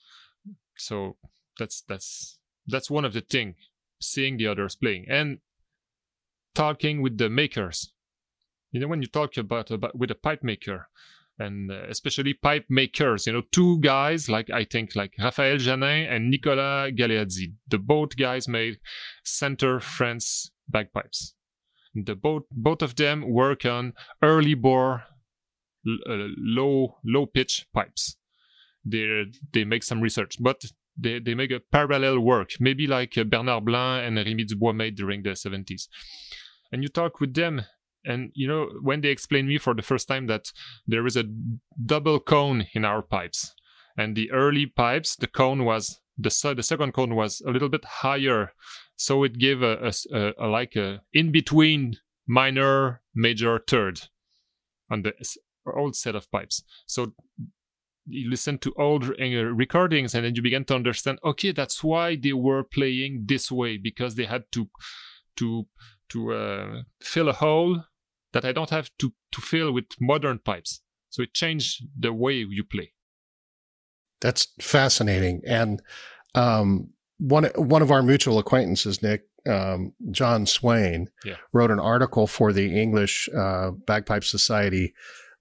[0.77, 1.17] So
[1.59, 3.55] that's that's that's one of the thing.
[4.01, 5.39] Seeing the others playing and
[6.53, 7.93] talking with the makers
[8.73, 10.89] you know when you talk about, about with a pipe maker
[11.39, 16.07] and uh, especially pipe makers you know two guys like i think like raphaël janin
[16.09, 18.77] and nicolas galeazzi the both guys made
[19.23, 21.35] center france bagpipes
[21.95, 25.03] the both both of them work on early bore
[25.87, 28.17] uh, low low pitch pipes.
[28.85, 30.65] They they make some research but
[30.95, 32.51] they, they make a parallel work.
[32.59, 35.87] Maybe like uh, bernard blanc and rémi dubois made during the 70s
[36.73, 37.61] and you talk with them
[38.03, 40.51] and you know when they explained me for the first time that
[40.85, 41.23] there is a
[41.85, 43.53] double cone in our pipes
[43.95, 47.85] and the early pipes the cone was the, the second cone was a little bit
[47.85, 48.51] higher
[48.95, 51.95] so it gave a, a, a like a in between
[52.27, 54.01] minor major third
[54.89, 55.13] on the
[55.65, 57.13] old set of pipes so
[58.05, 62.15] you listen to old uh, recordings and then you begin to understand okay that's why
[62.15, 64.69] they were playing this way because they had to
[65.37, 65.65] to
[66.09, 67.83] to uh, fill a hole
[68.33, 70.81] that I don't have to, to fill with modern pipes.
[71.09, 72.93] So it changed the way you play.
[74.19, 75.41] That's fascinating.
[75.45, 75.81] And
[76.33, 81.35] um, one one of our mutual acquaintances, Nick um, Jon Swayne, yeah.
[81.51, 84.93] wrote an article for the English uh, Bagpipe Society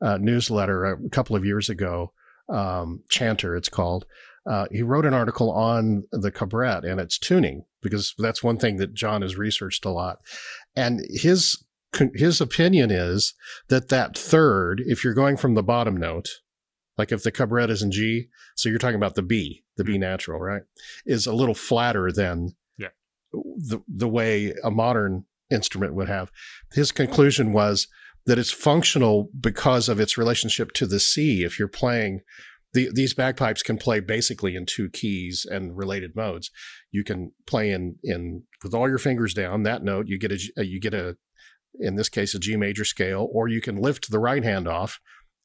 [0.03, 2.13] uh, newsletter a couple of years ago.
[2.49, 4.05] Um, Chanter, it's called.
[4.51, 8.77] Uh, he wrote an article on the cabrette and its tuning because that's one thing
[8.77, 10.19] that Jon has researched a lot.
[10.75, 11.65] And his
[12.15, 13.35] his opinion is
[13.69, 16.29] that that third, if you're going from the bottom note,
[16.99, 19.93] like if the cabrette is in G, so you're talking about the B, the B
[19.93, 20.01] mm-hmm.
[20.01, 20.63] natural, right,
[21.07, 22.89] is a little flatter than yeah.
[23.33, 26.33] the the way a modern instrument would have.
[26.73, 27.87] His conclusion was
[28.27, 31.43] that it's functional because of its relationship to the C.
[31.43, 32.21] If you're playing
[32.73, 36.51] the, these bagpipes can play basically in two keys and related modes.
[36.91, 40.09] You can play in in with all your fingers down that note.
[40.09, 41.17] You get a uh, you get a
[41.79, 45.01] in this case a G major scale, or you can lift the right hand off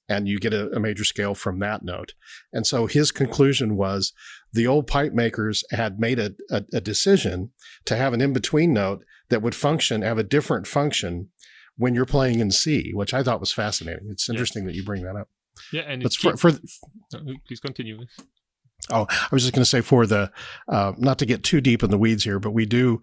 [0.09, 2.13] and you get a, a, major scale from that note.
[2.53, 4.13] And so his conclusion was
[4.53, 7.51] the old pipe makers had made a, a, a decision
[7.85, 11.29] to have an in between note that would function, have a different function
[11.77, 14.07] when you're playing in C, which I thought was fascinating.
[14.09, 14.73] It's interesting yes.
[14.73, 15.29] that you bring that up.
[15.71, 16.51] Yeah, and it's for, for
[17.47, 17.99] please continue.
[18.91, 20.31] Oh, I was just going to say for the
[20.67, 23.01] uh, not to get too deep in the weeds here, but we do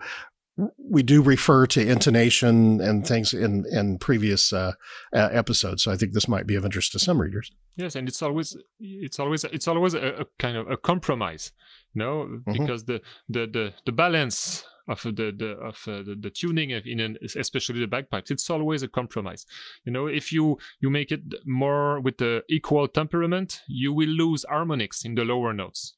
[0.78, 4.72] we do refer to intonation and things in in previous uh,
[5.12, 5.82] uh, episodes.
[5.82, 7.50] So I think this might be of interest to some readers.
[7.76, 11.52] Yes, and it's always it's always it's always a, a kind of a compromise,
[11.94, 12.52] no, mm-hmm.
[12.52, 17.00] because the, the the the balance of the, the of uh, the, the, tuning in
[17.00, 18.30] an, especially the bagpipes.
[18.30, 19.46] It's always a compromise.
[19.84, 24.44] You know if you you make it more with the equal temperament you will lose
[24.48, 25.96] harmonics in the lower notes.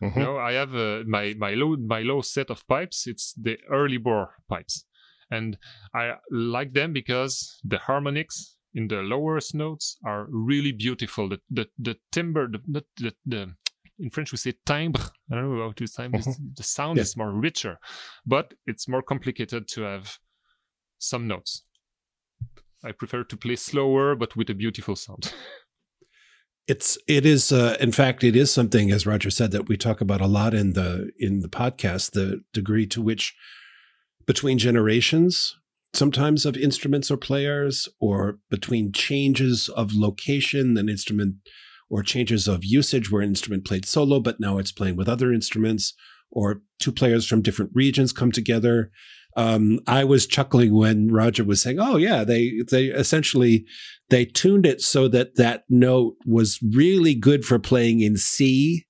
[0.00, 0.20] Mm-hmm.
[0.20, 3.58] you know i have uh, my my low my low set of pipes it's the
[3.68, 4.84] early bore pipes.
[5.30, 5.58] And
[5.92, 11.28] i like them because the harmonics in the lowest notes are really beautiful.
[11.28, 13.54] The the, the timbre the, the, the
[13.98, 15.00] in French we say timbre.
[15.30, 16.30] I don't know how to say mm-hmm.
[16.56, 17.02] The sound yeah.
[17.02, 17.78] is more richer,
[18.26, 20.18] but it's more complicated to have
[20.98, 21.64] some notes.
[22.84, 25.32] I prefer to play slower, but with a beautiful sound.
[26.68, 30.02] It's it is uh, in fact it is something as Roger said that we talk
[30.02, 33.34] about a lot in the in the podcast the degree to which
[34.26, 35.56] between generations
[35.94, 41.36] sometimes of instruments or players or between changes of location an instrument
[41.90, 45.32] or changes of usage where an instrument played solo, but now it's playing with other
[45.32, 45.94] instruments,
[46.30, 48.90] or two players from different regions come together.
[49.36, 53.64] Um, I was chuckling when Roger was saying, "Oh yeah, they they essentially
[54.10, 58.86] they tuned it so that that note was really good for playing in C,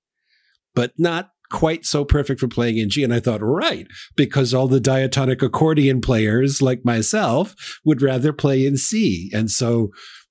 [0.73, 3.03] but not quite so perfect for playing in G.
[3.03, 8.65] And I thought, right, because all the diatonic accordion players like myself would rather play
[8.65, 9.31] in C.
[9.33, 9.89] And so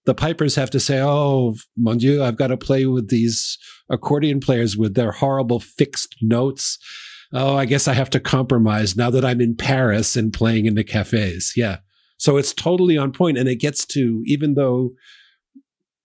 [0.09, 3.59] the pipers have to say, "Oh, mon Dieu, I've got to play with these
[3.91, 6.79] accordion players with their horrible fixed notes."
[7.31, 10.77] Oh, I guess I have to compromise now that I'm in Paris and playing in
[10.77, 11.53] the cafes.
[11.55, 11.81] Yeah.
[12.17, 14.93] So it's totally on point and it gets to even though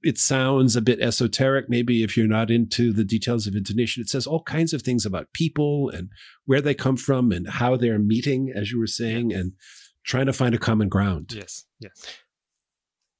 [0.02, 4.10] it sounds a bit esoteric maybe if you're not into the details of intonation it
[4.10, 6.10] says all kinds of things about people and
[6.44, 9.54] where they come from and how they're meeting as you were saying and
[10.06, 12.06] trying to find a common ground yes yes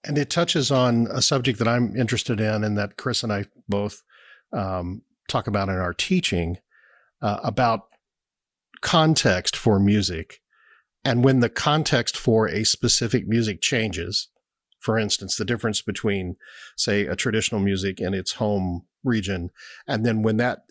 [0.04, 3.46] and it touches on a subject that I'm interested in and that Chris and I
[3.68, 4.04] both
[4.52, 6.58] um, talk about in our teaching
[7.22, 7.88] uh, about
[8.82, 10.42] context for music.
[11.06, 14.30] And when the context for a specific music changes,
[14.80, 16.36] for instance, the difference between,
[16.76, 19.50] say, a traditional music in its home region,
[19.88, 20.64] and then when that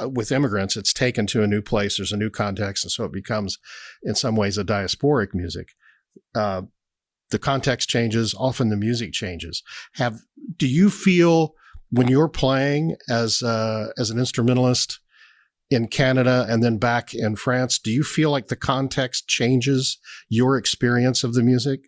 [0.00, 1.96] uh, with immigrants, it's taken to a new place.
[1.96, 3.58] There's a new context, and so it becomes,
[4.02, 5.70] in some ways, a diasporic music.
[6.34, 6.62] Uh,
[7.30, 9.62] the context changes, often the music changes.
[9.94, 10.20] Have
[10.56, 11.54] do you feel
[11.90, 15.00] when you're playing as uh, as an instrumentalist
[15.70, 20.56] in Canada and then back in France, do you feel like the context changes your
[20.56, 21.80] experience of the music?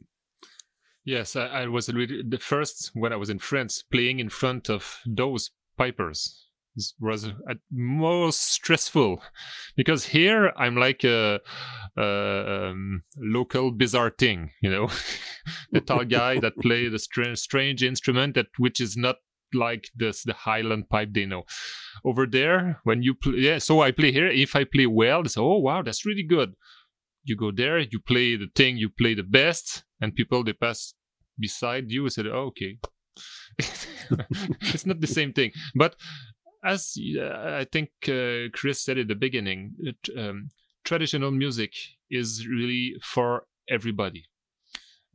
[1.05, 4.99] Yes, I, I was the first when I was in France playing in front of
[5.07, 6.46] those pipers
[7.01, 9.23] was at most stressful
[9.77, 11.41] because here I'm like a,
[11.97, 14.89] a um, local bizarre thing, you know,
[15.73, 19.17] the tall guy that play the strange, strange instrument that which is not
[19.55, 21.45] like this the Highland pipe they know.
[22.05, 24.29] Over there, when you play, yeah, so I play here.
[24.29, 26.55] If I play well, they say, "Oh wow, that's really good."
[27.25, 30.95] You go there, you play the thing you play the best, and people they pass
[31.39, 32.79] beside you and say, oh, "Okay."
[33.59, 35.97] it's not the same thing, but
[36.67, 39.77] as uh, I think uh, Chris said at the beginning,
[40.17, 40.51] um,
[40.85, 41.73] traditional music
[42.11, 44.25] is really for everybody.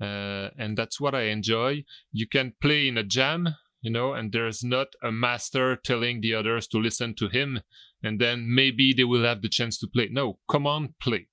[0.02, 1.84] Uh, and that's what I enjoy.
[2.12, 3.50] You can play in a jam,
[3.82, 7.62] you know, and there's not a master telling the others to listen to him,
[8.02, 10.10] and then maybe they will have the chance to play.
[10.12, 11.28] No, come on, play.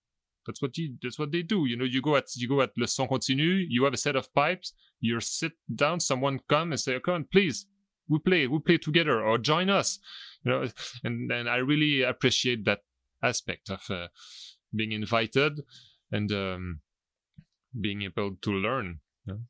[0.46, 0.96] That's what you.
[1.02, 1.66] That's what they do.
[1.66, 3.64] You know, you go at you go at le son continu.
[3.68, 4.72] You have a set of pipes.
[5.00, 6.00] You sit down.
[6.00, 7.66] Someone come and say, "Come on, please,
[8.08, 9.98] we play we play together or join us
[10.44, 10.68] you know?
[11.04, 12.80] And and i really appreciate that
[13.22, 14.08] aspect of uh,
[14.74, 15.60] being invited
[16.12, 16.80] and um,
[17.78, 19.40] being able to learn you know,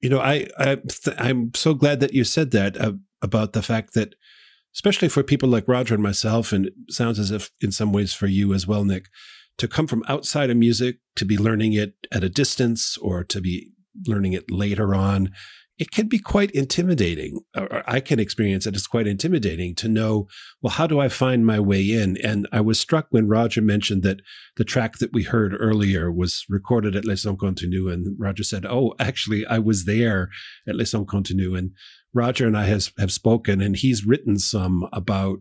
[0.00, 0.78] you know i, I
[1.18, 4.14] i'm so glad that you said that uh, about the fact that
[4.74, 8.26] especially for people like roger and myself and sounds as if in some ways for
[8.26, 9.06] you as well nick
[9.58, 13.40] to come from outside of music to be learning it at a distance or to
[13.40, 13.72] be
[14.06, 15.30] learning it later on
[15.78, 20.26] it can be quite intimidating, or I can experience it as quite intimidating to know,
[20.62, 22.16] well, how do I find my way in?
[22.24, 24.20] And I was struck when Roger mentioned that
[24.56, 27.92] the track that we heard earlier was recorded at Le Son Continu.
[27.92, 30.30] And Roger said, Oh, actually, I was there
[30.66, 31.58] at Le Son Continu.
[31.58, 31.72] And
[32.14, 35.40] Roger and I has, have spoken, and he's written some about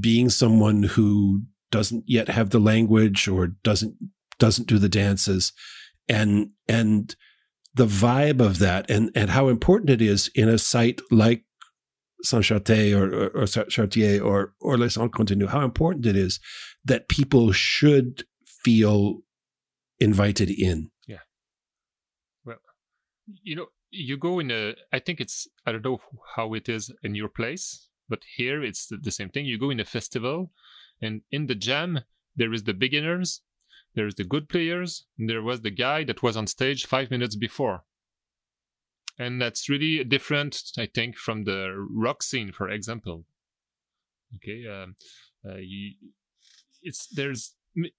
[0.00, 3.94] being someone who doesn't yet have the language or doesn't
[4.38, 5.52] doesn't do the dances
[6.08, 7.14] and and
[7.74, 11.44] the vibe of that and, and how important it is in a site like
[12.22, 16.40] Saint Chartier or, or, or Chartier or, or Le Son Continu, how important it is
[16.84, 19.20] that people should feel
[19.98, 20.90] invited in.
[21.06, 21.18] Yeah.
[22.44, 22.56] Well,
[23.42, 25.98] you know, you go in a, I think it's, I don't know
[26.36, 29.44] how it is in your place, but here it's the same thing.
[29.46, 30.50] You go in a festival
[31.02, 32.00] and in the jam,
[32.36, 33.42] there is the beginners
[33.94, 37.84] there's the good players, there was the guy that was on stage five minutes before.
[39.18, 43.24] And that's really different, I think, from the rock scene, for example.
[44.36, 44.96] Okay, um,
[45.48, 45.92] uh, you,
[46.82, 47.54] it's there's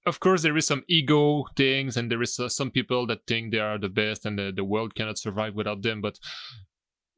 [0.05, 3.51] of course there is some ego things, and there is uh, some people that think
[3.51, 6.01] they are the best, and the, the world cannot survive without them.
[6.01, 6.19] But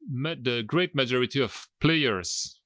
[0.08, 2.60] the great majority of players,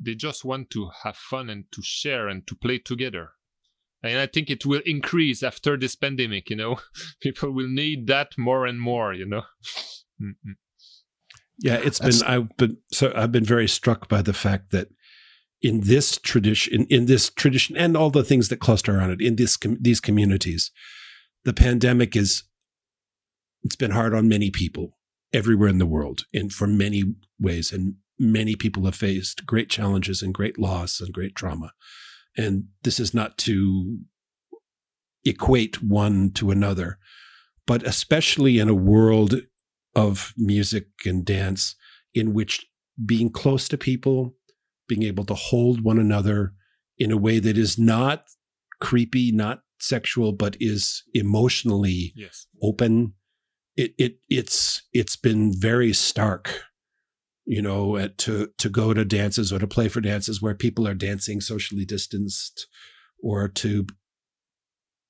[0.00, 3.30] they just want to have fun and to share and to play together
[4.12, 6.50] and I think it will increase after this pandemic.
[6.50, 6.76] You know,
[7.20, 9.12] people will need that more and more.
[9.12, 9.42] You know.
[10.20, 10.52] Mm-hmm.
[11.58, 14.88] Yeah, it's That's, been I've been so I've been very struck by the fact that
[15.62, 19.20] in this tradition, in, in this tradition, and all the things that cluster around it,
[19.20, 20.70] in this these communities,
[21.44, 22.44] the pandemic is
[23.62, 24.98] it's been hard on many people
[25.32, 30.22] everywhere in the world, and for many ways, and many people have faced great challenges
[30.22, 31.72] and great loss and great trauma.
[32.36, 33.98] And this is not to
[35.24, 36.98] equate one to another,
[37.66, 39.34] but especially in a world
[39.94, 41.74] of music and dance
[42.14, 42.66] in which
[43.04, 44.34] being close to people,
[44.88, 46.52] being able to hold one another
[46.98, 48.24] in a way that is not
[48.80, 52.46] creepy, not sexual, but is emotionally yes.
[52.62, 53.14] open.
[53.76, 56.62] It it it's it's been very stark
[57.46, 60.86] you know, at, to to go to dances or to play for dances where people
[60.86, 62.66] are dancing socially distanced,
[63.22, 63.86] or to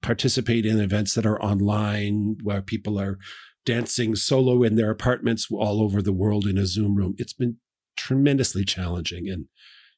[0.02, 3.18] participate in events that are online where people are
[3.64, 7.14] dancing solo in their apartments all over the world in a Zoom room.
[7.18, 7.56] It's been
[7.96, 9.46] tremendously challenging, and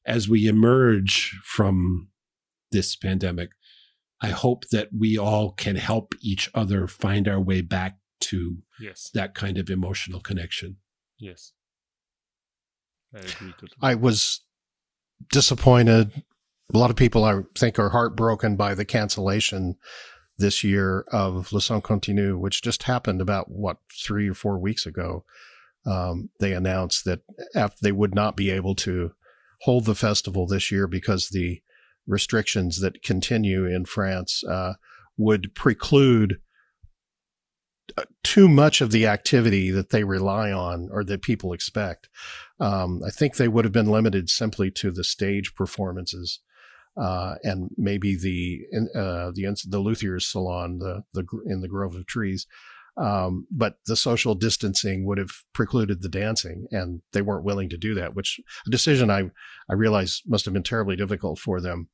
[0.07, 2.09] as we emerge from
[2.70, 3.51] this pandemic,
[4.22, 9.11] I hope that we all can help each other find our way back to yes.
[9.14, 10.77] that kind of emotional connection.
[11.18, 11.53] Yes.
[13.81, 14.40] I was
[15.31, 16.23] disappointed.
[16.73, 19.77] A lot of people, I think, are heartbroken by the cancellation
[20.37, 24.87] this year of Le Son Continu, which just happened about what three or four weeks
[24.87, 25.25] ago.
[25.87, 27.21] Um, they announced that
[27.81, 29.12] they would not be able to
[29.62, 31.62] hold the festival this year because the
[32.07, 34.75] restrictions that continue in France uh,
[35.16, 36.40] would preclude
[38.22, 42.09] too much of the activity that they rely on or that people expect.
[42.61, 46.40] Um, I think they would have been limited simply to the stage performances.
[47.01, 52.07] Uh, and maybe the uh, the the Luthier's salon, the the in the Grove of
[52.07, 52.48] Trees,
[52.96, 57.79] um, but the social distancing would have precluded the dancing, and they weren't willing to
[57.79, 58.16] do that.
[58.16, 59.31] Which a decision I
[59.70, 61.88] I realize must have been terribly difficult for them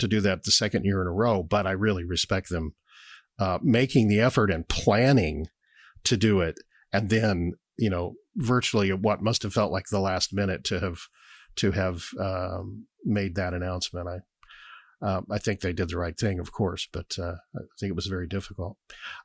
[0.00, 1.44] to do that the second year in a row.
[1.44, 2.74] But I really respect them
[3.38, 5.48] uh, making the effort and planning
[6.04, 6.58] to do it,
[6.92, 11.00] and then you know virtually what must have felt like the last minute to have
[11.56, 14.08] to have um, made that announcement.
[14.08, 14.18] I
[15.00, 17.96] uh, I think they did the right thing, of course, but uh, I think it
[17.96, 18.76] was very difficult.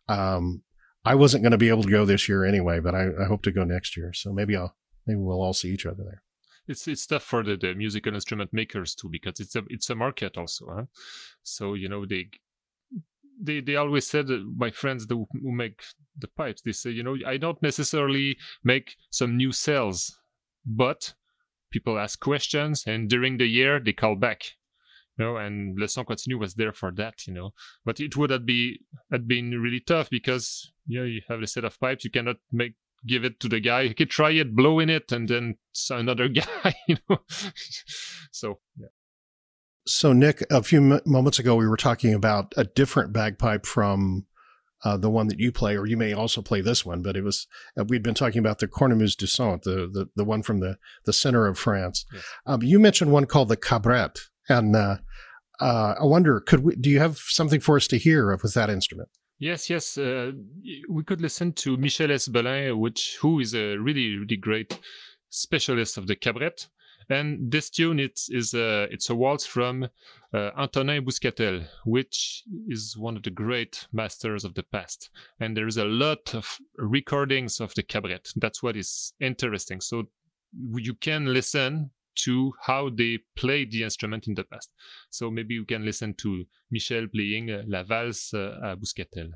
[0.08, 0.64] Um,
[1.06, 3.44] I wasn't going to be able to go this year anyway, but I, I, hope
[3.44, 4.14] to go next year.
[4.14, 6.24] So maybe I'll maybe we'll all see each other there.
[6.68, 9.96] It's it's tough for the, the musical instrument makers too because it's a it's a
[9.96, 10.66] market also.
[10.74, 10.86] Huh?
[11.42, 12.30] So you know they
[13.42, 15.82] they they always said my friends who, who make
[16.18, 20.20] the pipes they say you know i don't necessarily make some new sales
[20.66, 21.14] but
[21.72, 24.44] people ask questions and during the year they call back
[25.18, 27.54] you know and le son continu was there for that you know.
[27.86, 28.82] But it would have be
[29.12, 32.38] had been really tough because you know you have a set of pipes you cannot
[32.52, 32.74] make
[33.06, 33.82] give it to the guy.
[33.82, 35.58] You could try it blow in it and then
[35.90, 37.20] another guy you know.
[38.32, 38.88] So yeah
[39.86, 44.26] so, Nick, a few m- moments ago, we were talking about a different bagpipe from
[44.84, 47.24] uh, the one that you play, or you may also play this one, but it
[47.24, 47.48] was,
[47.80, 50.78] uh, we'd been talking about the Cornemuse du Centre, the, the, the one from the,
[51.06, 52.06] the center of France.
[52.14, 52.24] Yes.
[52.46, 54.20] Um, you mentioned one called the Cabrette,
[54.50, 54.98] and uh,
[55.60, 58.54] uh, I wonder, could we, do you have something for us to hear of with
[58.56, 59.10] that instrument?
[59.40, 59.98] Yes, yes.
[59.98, 60.32] Uh,
[60.90, 64.80] we could listen to Michel Esbelin, which who is a really, really great
[65.30, 66.68] specialist of the cabrette.
[67.10, 69.90] And this tune it's is a it's a waltz from
[70.34, 75.10] uh, Antonin Bouscatel, which is one of the great masters of the past.
[75.40, 78.30] And there is a lot of recordings of the cabrette.
[78.36, 79.82] That's what is interesting.
[79.82, 80.10] So
[80.76, 84.72] you can listen to how they played the instrument in the past.
[85.10, 89.32] So maybe you can listen to Michel playing uh, La Valse uh, à Bouscatel.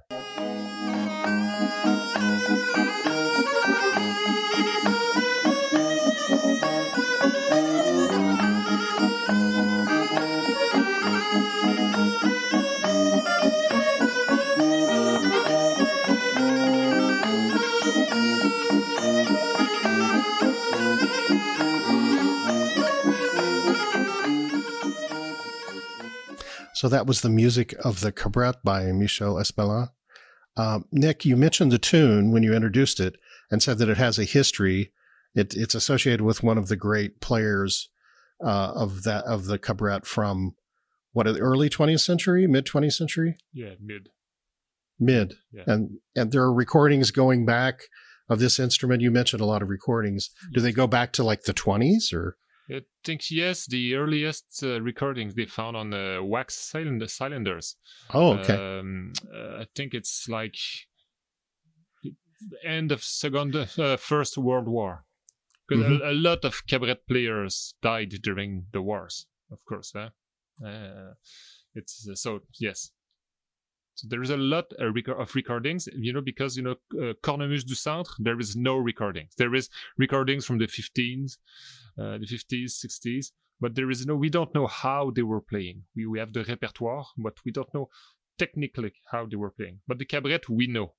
[26.78, 29.90] So that was the music of the Cabrette by Michel Esbelin.
[30.56, 33.16] Um, Nick, you mentioned the tune when you introduced it
[33.50, 34.92] and said that it has a history.
[35.34, 37.90] It, it's associated with one of the great players
[38.46, 40.54] uh, of that of the cabrette from
[41.14, 43.38] what the early 20th century, mid 20th century.
[43.52, 44.10] Yeah, mid.
[45.00, 45.64] Mid, yeah.
[45.66, 47.86] and and there are recordings going back
[48.30, 49.02] of this instrument.
[49.02, 50.30] You mentioned a lot of recordings.
[50.54, 52.38] Do they go back to like the 20s or?
[52.70, 57.78] I think yes, the earliest uh, recordings they found on the wax cylinder cylinders.
[58.14, 58.80] Oh, okay.
[58.80, 60.56] Um, uh, I think it's like
[62.64, 65.06] end of second, uh, first World War,
[65.68, 66.06] because mm-hmm.
[66.06, 69.28] a, a, lot of cabrette players died during the wars.
[69.50, 70.10] Of course, uh,
[71.74, 72.92] it's uh, so yes.
[73.98, 77.66] So there is a lot uh, of recordings, you know, because you know uh, Cornemuse
[77.66, 79.34] du Centre, there is no recordings.
[79.38, 81.38] There is recordings from the 15s,
[82.00, 84.16] uh, the 50s, 60s, but there is no.
[84.16, 85.86] We don't know how they were playing.
[85.96, 87.90] We we have the répertoire, but we don't know
[88.38, 89.80] technically how they were playing.
[89.88, 90.94] But the cabrette we know,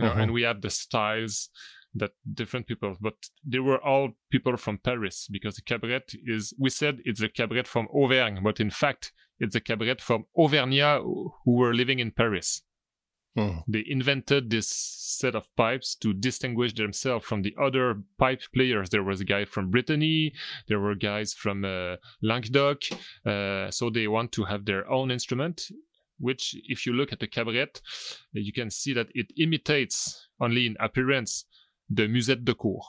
[0.00, 0.20] uh-huh.
[0.20, 1.48] and we have the styles
[1.92, 3.14] that different people, but
[3.44, 6.54] they were all people from Paris because the cabrette is.
[6.56, 9.12] We said it's a cabrette from Auvergne, but in fact
[9.42, 12.62] it's a cabrette from Auvergnat who were living in Paris.
[13.36, 13.58] Hmm.
[13.66, 18.90] They invented this set of pipes to distinguish themselves from the other pipe players.
[18.90, 20.32] There was a guy from Brittany,
[20.68, 22.82] there were guys from uh, Languedoc,
[23.26, 25.68] uh, so they want to have their own instrument.
[26.18, 27.80] Which, if you look at the cabrette,
[28.32, 31.46] you can see that it imitates only in appearance
[31.90, 32.80] the musette de cour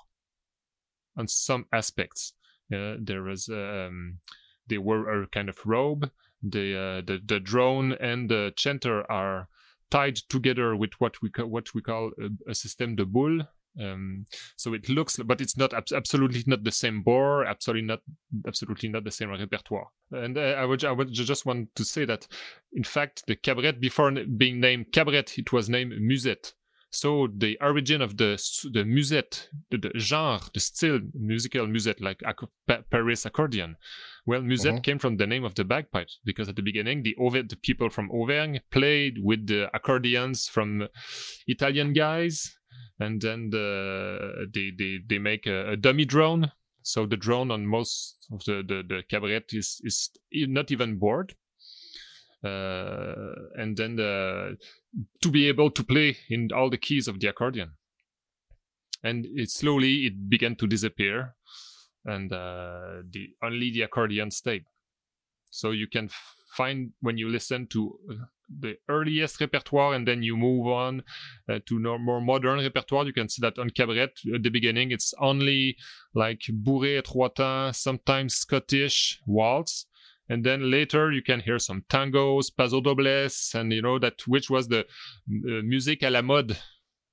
[1.18, 2.34] on some aspects.
[2.72, 4.20] Uh, there was um,
[4.68, 6.12] they wore a kind of robe.
[6.46, 9.48] The, uh, the the drone and the chanter are
[9.90, 13.48] tied together with what we ca- what we call a, a system de boule.
[13.80, 14.26] Um,
[14.56, 18.02] so it looks, but it's not ab- absolutely not the same bore, absolutely not
[18.46, 19.88] absolutely not the same repertoire.
[20.12, 22.28] And uh, I would I would just want to say that,
[22.74, 26.54] in fact, the cabrette before being named cabrette, it was named musette.
[26.94, 28.38] So the origin of the
[28.72, 33.78] the musette, the, the genre, the still musical musette, like ac- Paris accordion.
[34.28, 34.82] Well, musette uh-huh.
[34.82, 37.90] came from the name of the bagpipes because at the beginning the Auver- the people
[37.90, 40.88] from Auvergne played with the accordions from
[41.48, 42.56] Italian guys,
[43.00, 46.52] and then the, they they they make a, a dummy drone.
[46.84, 51.34] So the drone on most of the the, the cabrette is is not even bored.
[52.44, 54.58] Uh, and then the,
[55.22, 57.72] to be able to play in all the keys of the accordion.
[59.04, 61.36] And it slowly it began to disappear,
[62.06, 64.66] and uh, the only the accordion stayed.
[65.50, 68.14] So you can f- find when you listen to uh,
[68.60, 71.04] the earliest repertoire and then you move on
[71.50, 74.92] uh, to no more modern repertoire, you can see that on cabrette at the beginning
[74.92, 75.76] it's only
[76.14, 79.86] like bourrée et trois temps, sometimes Scottish waltz,
[80.30, 84.68] and then later you can hear some tangos, pasodobles, and you know that which was
[84.68, 86.58] the uh, music à la mode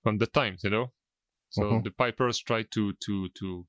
[0.03, 0.93] from the times, you know.
[1.51, 1.81] So uh-huh.
[1.85, 3.67] the pipers try to to to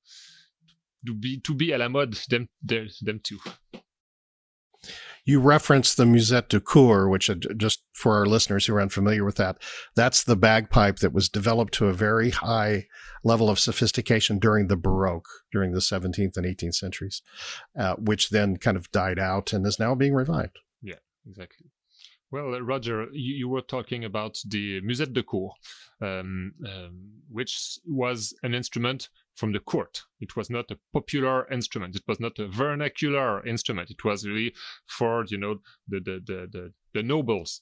[1.06, 3.39] to be to be à la mode them them too
[5.26, 9.36] you referenced the musette de cour, which just for our listeners who are unfamiliar with
[9.36, 9.58] that,
[9.96, 12.88] that's the bagpipe that was developed to a very high
[13.24, 17.22] level of sophistication during the Baroque, during the 17th and 18th centuries,
[17.78, 20.60] uh, which then kind of died out and is now being revived.
[20.82, 20.96] Yeah,
[21.30, 21.68] exactly.
[22.32, 25.52] Well, uh, Roger, you, you, were talking about the musette de cour,
[26.02, 30.04] um, um, which was an instrument from the court.
[30.20, 31.96] It was not a popular instrument.
[31.96, 33.90] It was not a vernacular instrument.
[33.90, 34.54] It was really
[34.88, 37.62] for you know the the the the, the nobles.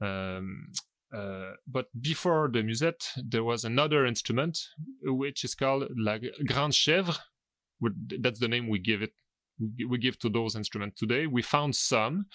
[0.00, 0.72] Um,
[1.14, 4.58] uh, but before the musette, there was another instrument
[5.02, 7.18] which is called la grande chèvre.
[8.20, 9.12] That's the name we give it
[9.88, 11.26] we, give to those instruments today.
[11.26, 12.26] We found some.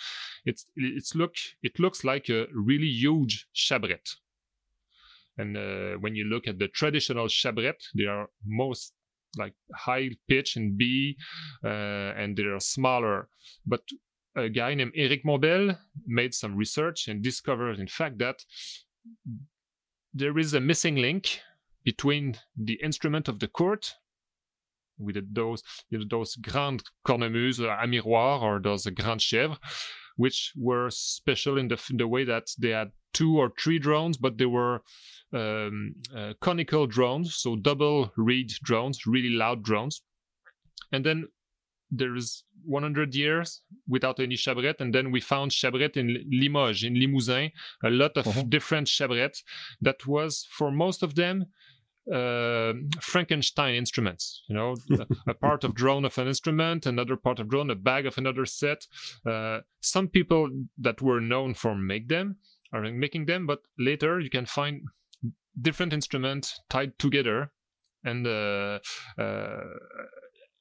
[0.45, 4.15] It's it's look it looks like a really huge chabrette.
[5.37, 8.93] And uh, when you look at the traditional chabrette, they are most
[9.37, 11.17] like high pitch in B,
[11.63, 13.29] uh, and they are smaller.
[13.65, 13.81] But
[14.35, 18.43] a guy named Eric Montbel made some research and discovered, in fact, that
[20.13, 21.39] there is a missing link
[21.83, 23.95] between the instrument of the court
[24.99, 29.57] with those you know, those grandes cornemuses à miroir or those grand chèvres,
[30.15, 34.17] which were special in the, in the way that they had two or three drones,
[34.17, 34.81] but they were
[35.33, 40.01] um, uh, conical drones, so double reed drones, really loud drones.
[40.91, 41.27] And then
[41.89, 46.95] there is 100 years without any chabrette, and then we found chabrette in Limoges, in
[46.95, 47.51] Limousin,
[47.83, 48.43] a lot of uh-huh.
[48.49, 49.43] different chabrettes.
[49.81, 51.47] That was for most of them
[52.11, 54.43] uh, Frankenstein instruments.
[54.47, 54.75] You know,
[55.27, 58.45] a part of drone of an instrument, another part of drone, a bag of another
[58.45, 58.87] set.
[59.25, 62.37] Uh, some people that were known for make them
[62.73, 64.81] are making them, but later you can find
[65.59, 67.51] different instruments tied together
[68.03, 68.79] and uh,
[69.17, 69.59] uh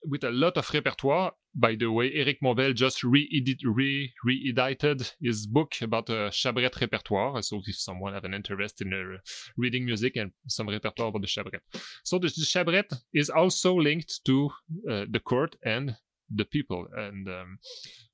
[0.05, 1.33] with a lot of repertoire.
[1.55, 7.43] By the way, Eric Montbel just re-edit, re- edited his book about a chabrette repertoire.
[7.43, 9.19] So if someone have an interest in uh,
[9.57, 11.61] reading music and some repertoire about the chabrette.
[12.05, 14.51] So the, the chabrette is also linked to
[14.91, 15.97] uh, the court and
[16.35, 16.87] the people.
[16.97, 17.59] And um,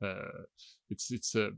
[0.02, 0.42] uh,
[0.90, 1.50] it's, it's, uh,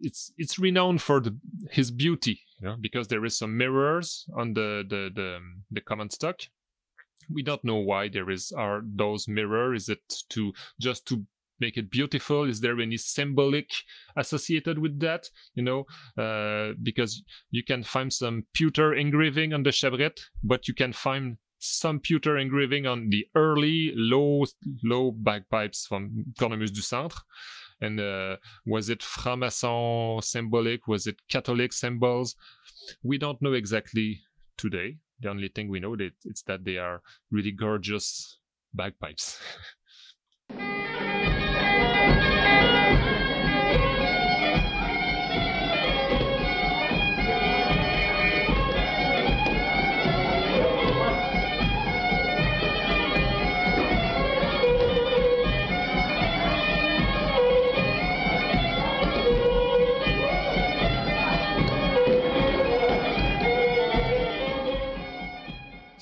[0.00, 1.36] it's, it's renowned for the,
[1.70, 5.38] his beauty, you know, because there is some mirrors on the, the, the,
[5.70, 6.40] the common stock.
[7.30, 11.26] We don't know why there is are those mirror is it to just to
[11.60, 12.44] make it beautiful?
[12.44, 13.70] Is there any symbolic
[14.16, 15.84] associated with that you know?
[16.16, 21.36] Uh, because you can find some pewter engraving on the chabrette but you can find
[21.58, 24.44] some pewter engraving on the early low
[24.82, 27.18] low bagpipes from Cornemuse du Centre
[27.80, 30.86] and uh, was it franc-maçon symbolic?
[30.88, 32.34] Was it catholic symbols?
[33.02, 34.20] We don't know exactly
[34.56, 34.98] today.
[35.20, 38.38] The only thing we know that it's that they are really gorgeous
[38.74, 39.38] bagpipes.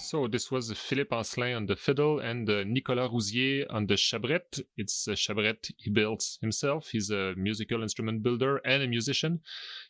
[0.07, 4.61] So this was Philippe Ancelin on the fiddle and uh, Nicolas Rousier on the chabrette.
[4.77, 6.91] It's a chabrette he builds himself.
[6.93, 9.41] He's a musical instrument builder and a musician.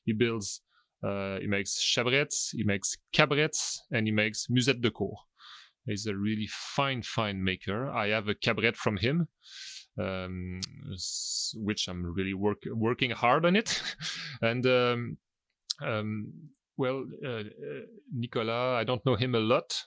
[0.07, 0.63] He builds,
[1.07, 5.19] uh, he makes chabrettes, he makes cabrettes, and he makes musette de cour.
[5.85, 7.91] He's a really fine, fine maker.
[7.91, 9.29] I have a cabrette from him.
[9.99, 10.61] Um,
[11.57, 13.83] which I'm really work, working hard on it,
[14.43, 15.17] and um,
[15.83, 16.33] um,
[16.77, 17.43] well, uh, uh,
[18.13, 19.85] Nicolas, I don't know him a lot,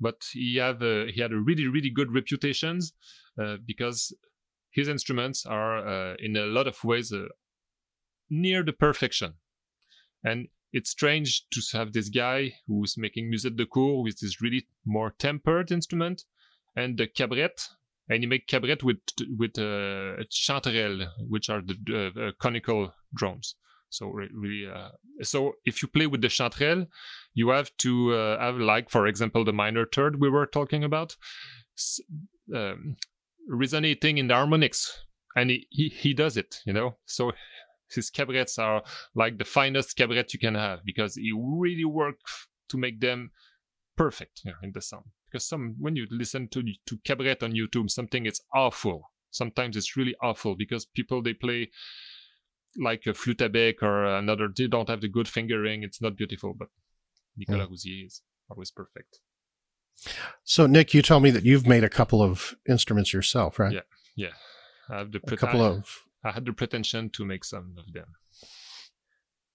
[0.00, 2.80] but he had a, he had a really really good reputation
[3.40, 4.14] uh, because
[4.70, 7.26] his instruments are uh, in a lot of ways uh,
[8.28, 9.34] near the perfection.
[10.24, 14.66] And it's strange to have this guy who's making musette de cour with this really
[14.84, 16.24] more tempered instrument
[16.76, 17.68] and the cabrette
[18.08, 18.98] and he make cabrette with
[19.38, 23.54] with uh, chanterelle which are the uh, conical drums
[23.94, 24.90] so really, uh,
[25.22, 26.88] so if you play with the chanterelle,
[27.32, 31.16] you have to uh, have like, for example, the minor third we were talking about,
[32.54, 32.96] um,
[33.48, 35.04] resonating in the harmonics,
[35.36, 36.96] and he, he, he does it, you know.
[37.06, 37.32] So
[37.94, 38.82] his cabrettes are
[39.14, 43.30] like the finest cabrette you can have because he really works to make them
[43.96, 45.04] perfect you know, in the sound.
[45.30, 49.10] Because some when you listen to to cabrette on YouTube, something it's awful.
[49.30, 51.70] Sometimes it's really awful because people they play
[52.78, 55.82] like a flute à or another, they don't have the good fingering.
[55.82, 56.68] It's not beautiful, but
[57.36, 57.72] Nicolas mm.
[57.72, 59.20] Rousier is always perfect.
[60.44, 63.72] So, Nick, you told me that you've made a couple of instruments yourself, right?
[63.72, 63.80] Yeah,
[64.16, 64.34] yeah.
[64.88, 66.04] I have the a couple I, of.
[66.24, 68.06] I had the pretension to make some of them.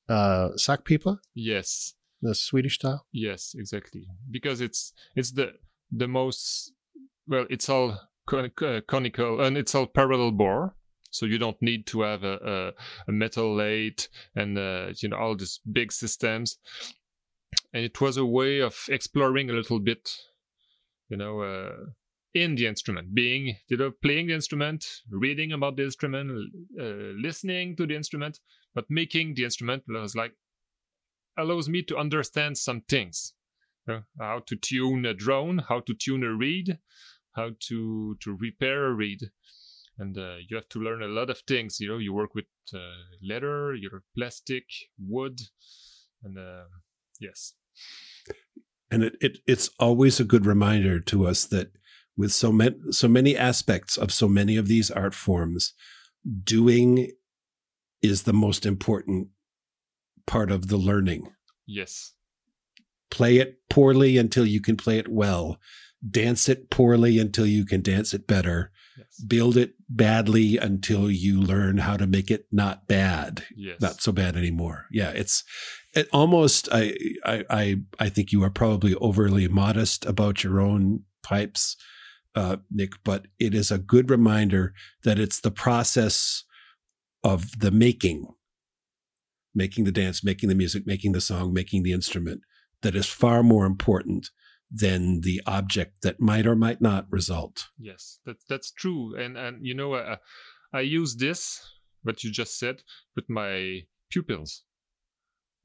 [0.07, 1.19] Uh, sackpipa.
[1.35, 1.93] Yes.
[2.21, 3.05] The Swedish style.
[3.11, 4.07] Yes, exactly.
[4.29, 5.53] Because it's it's the
[5.91, 6.73] the most
[7.27, 8.51] well, it's all con-
[8.87, 10.75] conical and it's all parallel bore
[11.09, 12.73] so you don't need to have a,
[13.07, 14.01] a, a metal lathe
[14.35, 16.57] and uh, you know all these big systems.
[17.73, 20.09] And it was a way of exploring a little bit
[21.09, 21.71] you know uh,
[22.33, 26.31] in the instrument being you know playing the instrument reading about the instrument
[26.79, 26.83] uh,
[27.19, 28.39] listening to the instrument
[28.73, 30.33] but making the instrument was like
[31.37, 33.33] allows me to understand some things
[33.87, 36.77] you know, how to tune a drone how to tune a reed
[37.35, 39.31] how to to repair a reed
[39.99, 41.79] and uh, you have to learn a lot of things.
[41.79, 42.79] You know, you work with uh,
[43.21, 44.63] leather, your plastic,
[44.97, 45.41] wood,
[46.23, 46.63] and uh,
[47.19, 47.53] yes.
[48.89, 51.71] And it, it it's always a good reminder to us that
[52.17, 55.73] with so many so many aspects of so many of these art forms,
[56.43, 57.11] doing
[58.01, 59.27] is the most important
[60.25, 61.33] part of the learning.
[61.67, 62.13] Yes.
[63.11, 65.59] Play it poorly until you can play it well.
[66.09, 68.71] Dance it poorly until you can dance it better.
[68.99, 69.23] Yes.
[69.25, 73.79] Build it badly until you learn how to make it not bad, Yes.
[73.81, 74.85] not so bad anymore.
[74.91, 75.43] Yeah, it's
[75.93, 76.67] it almost.
[76.71, 76.95] I
[77.25, 81.77] I I I think you are probably overly modest about your own pipes,
[82.35, 82.91] uh, Nick.
[83.03, 84.73] But it is a good reminder
[85.03, 86.43] that it's the process
[87.23, 88.27] of the making,
[89.55, 92.41] making the dance, making the music, making the song, making the instrument
[92.81, 94.29] that is far more important
[94.71, 97.67] than the object that might or might not result.
[97.77, 99.15] Yes, that's that's true.
[99.15, 100.17] And and you know, uh,
[100.71, 101.61] I use this
[102.03, 102.83] what you just said
[103.15, 104.63] with my pupils.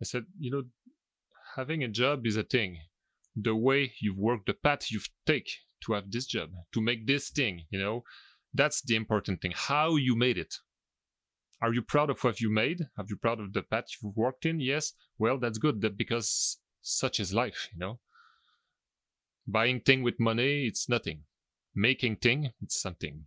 [0.01, 0.63] I said, you know,
[1.57, 2.79] having a job is a thing.
[3.37, 5.51] The way you've worked, the path you've take
[5.85, 8.05] to have this job, to make this thing, you know,
[8.53, 9.53] that's the important thing.
[9.55, 10.55] How you made it.
[11.61, 12.89] Are you proud of what you made?
[12.99, 14.61] Are you proud of the path you've worked in?
[14.61, 14.93] Yes.
[15.19, 15.81] Well, that's good.
[15.81, 17.99] That because such is life, you know.
[19.47, 21.21] Buying thing with money, it's nothing.
[21.75, 23.25] Making thing, it's something.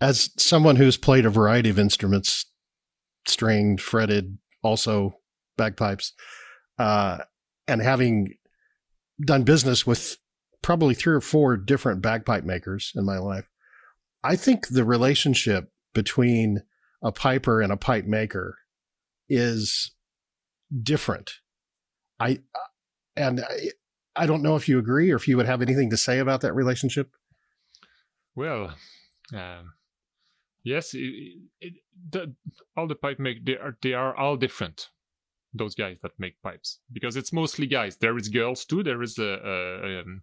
[0.00, 2.46] As someone who's played a variety of instruments,
[3.26, 5.18] stringed, fretted, also
[5.56, 6.12] bagpipes,
[6.78, 7.18] uh,
[7.66, 8.34] and having
[9.20, 10.16] done business with
[10.62, 13.48] probably three or four different bagpipe makers in my life,
[14.22, 16.62] I think the relationship between
[17.02, 18.58] a piper and a pipe maker
[19.28, 19.92] is
[20.82, 21.32] different.
[22.20, 22.40] I
[23.18, 23.70] and I,
[24.16, 26.40] I don't know if you agree or if you would have anything to say about
[26.40, 27.10] that relationship.
[28.34, 28.74] Well,
[29.34, 29.74] um,
[30.62, 31.74] yes, it, it,
[32.10, 32.34] the,
[32.76, 34.88] all the pipe make they are they are all different.
[35.54, 37.96] Those guys that make pipes because it's mostly guys.
[37.96, 38.82] There is girls too.
[38.82, 40.22] There is a, a, um,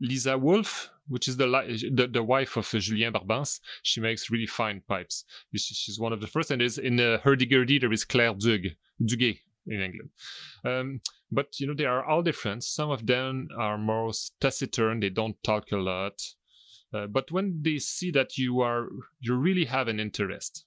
[0.00, 1.46] Lisa Wolf, which is the,
[1.92, 3.60] the the wife of Julien Barbens.
[3.82, 5.24] She makes really fine pipes.
[5.56, 6.50] She, she's one of the first.
[6.50, 8.62] And there's in uh, Hurdy-Gurdy there is Claire Dug,
[9.02, 10.10] Duguay in England.
[10.64, 11.00] Um,
[11.30, 12.64] but you know they are all different.
[12.64, 15.00] Some of them are more taciturn.
[15.00, 16.22] They don't talk a lot.
[16.92, 18.88] Uh, but when they see that you are
[19.20, 20.64] you really have an interest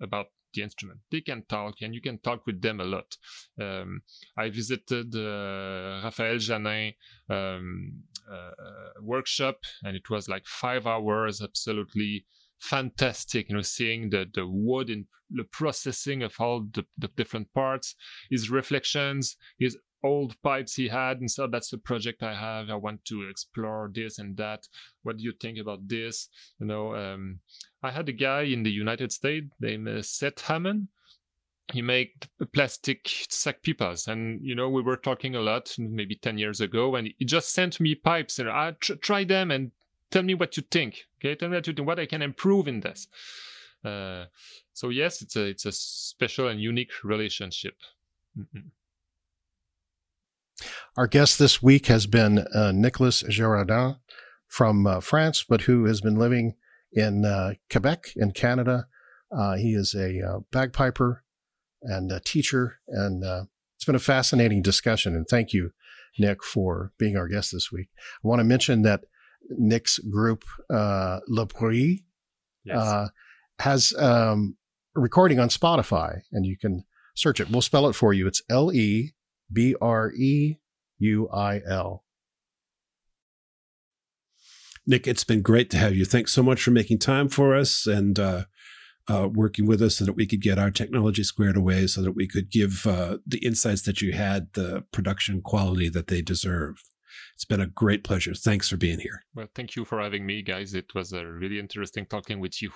[0.00, 3.16] about the instrument, they can talk, and you can talk with them a lot.
[3.60, 4.02] Um,
[4.36, 6.94] I visited uh, Raphaël Janin
[7.28, 12.24] um, uh, workshop, and it was like five hours, absolutely
[12.60, 17.52] fantastic you know seeing the the wood and the processing of all the, the different
[17.52, 17.94] parts
[18.30, 22.70] his reflections his old pipes he had and so that's the project i have.
[22.70, 24.68] I want to explore this and that.
[25.02, 26.28] What do you think about this?
[26.60, 27.40] You know um,
[27.82, 30.88] i had a guy in the united states named uh, seth hammond.
[31.72, 32.12] He made
[32.52, 36.94] plastic sack pipas and you know we were talking a lot maybe 10 years ago
[36.94, 39.72] and he just sent me pipes and i tr- try them and
[40.10, 41.34] tell me what you think okay?
[41.34, 43.08] Tell me what you think what i can improve in this.
[43.84, 44.26] Uh,
[44.72, 47.76] so yes it's a it's a special and unique relationship.
[48.38, 48.68] Mm-hmm.
[50.98, 53.96] our guest this week has been uh, nicholas girardin
[54.46, 56.54] from uh, france but who has been living
[56.92, 58.88] in uh, quebec in canada.
[59.34, 61.24] Uh, he is a uh, bagpiper
[61.82, 63.24] and a teacher and
[63.74, 65.72] it's been a fascinating discussion and thank you
[66.18, 67.88] nick for being our guest this week.
[68.24, 69.04] I want to mention that
[69.50, 71.98] Nick's group, uh, Le Breuil,
[72.64, 72.76] yes.
[72.76, 73.08] uh,
[73.58, 74.56] has um,
[74.96, 76.84] a recording on Spotify, and you can
[77.14, 77.50] search it.
[77.50, 78.26] We'll spell it for you.
[78.26, 79.14] It's L E
[79.52, 80.56] B R E
[80.98, 82.04] U I L.
[84.86, 86.04] Nick, it's been great to have you.
[86.04, 88.44] Thanks so much for making time for us and uh,
[89.08, 92.12] uh, working with us so that we could get our technology squared away so that
[92.12, 96.82] we could give uh, the insights that you had the production quality that they deserve.
[97.34, 98.34] It's been a great pleasure.
[98.34, 99.24] Thanks for being here.
[99.34, 100.74] Well, thank you for having me, guys.
[100.74, 102.70] It was a really interesting talking with you.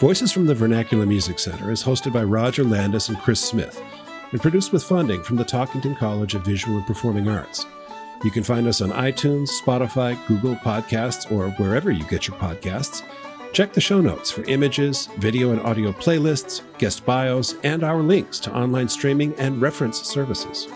[0.00, 3.82] Voices from the Vernacular Music Center is hosted by Roger Landes and Chris Smith
[4.30, 7.64] and produced with funding from the Talkington College of Visual and Performing Arts.
[8.24, 13.02] You can find us on iTunes, Spotify, Google Podcasts, or wherever you get your podcasts.
[13.56, 18.38] Check the show notes for images, video and audio playlists, guest bios, and our links
[18.40, 20.68] to online streaming and reference services.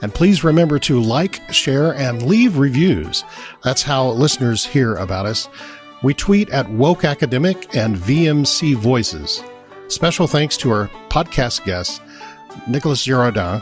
[0.00, 3.24] And please remember to like, share, and leave reviews.
[3.64, 5.48] That's how listeners hear about us.
[6.04, 9.42] We tweet at Woke Academic and VMC Voices.
[9.88, 12.00] Special thanks to our podcast guests,
[12.68, 13.60] Nicholas Girardin,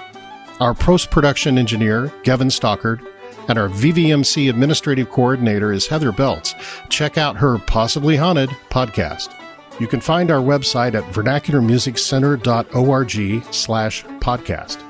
[0.60, 3.00] our post production engineer, Gavin Stockard,
[3.48, 6.54] and our VVMC administrative coordinator is Heather Belts.
[6.88, 9.32] Check out her Possibly Haunted podcast.
[9.80, 14.82] You can find our website at vernacularmusiccenter.org slash podcast.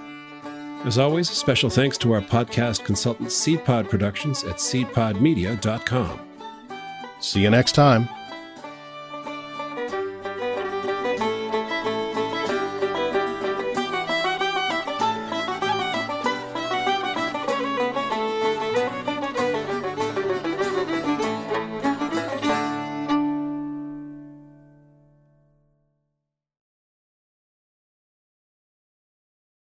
[0.84, 6.20] As always, special thanks to our podcast consultant SeedPod Productions at seedpodmedia.com.
[7.18, 8.08] See you next time.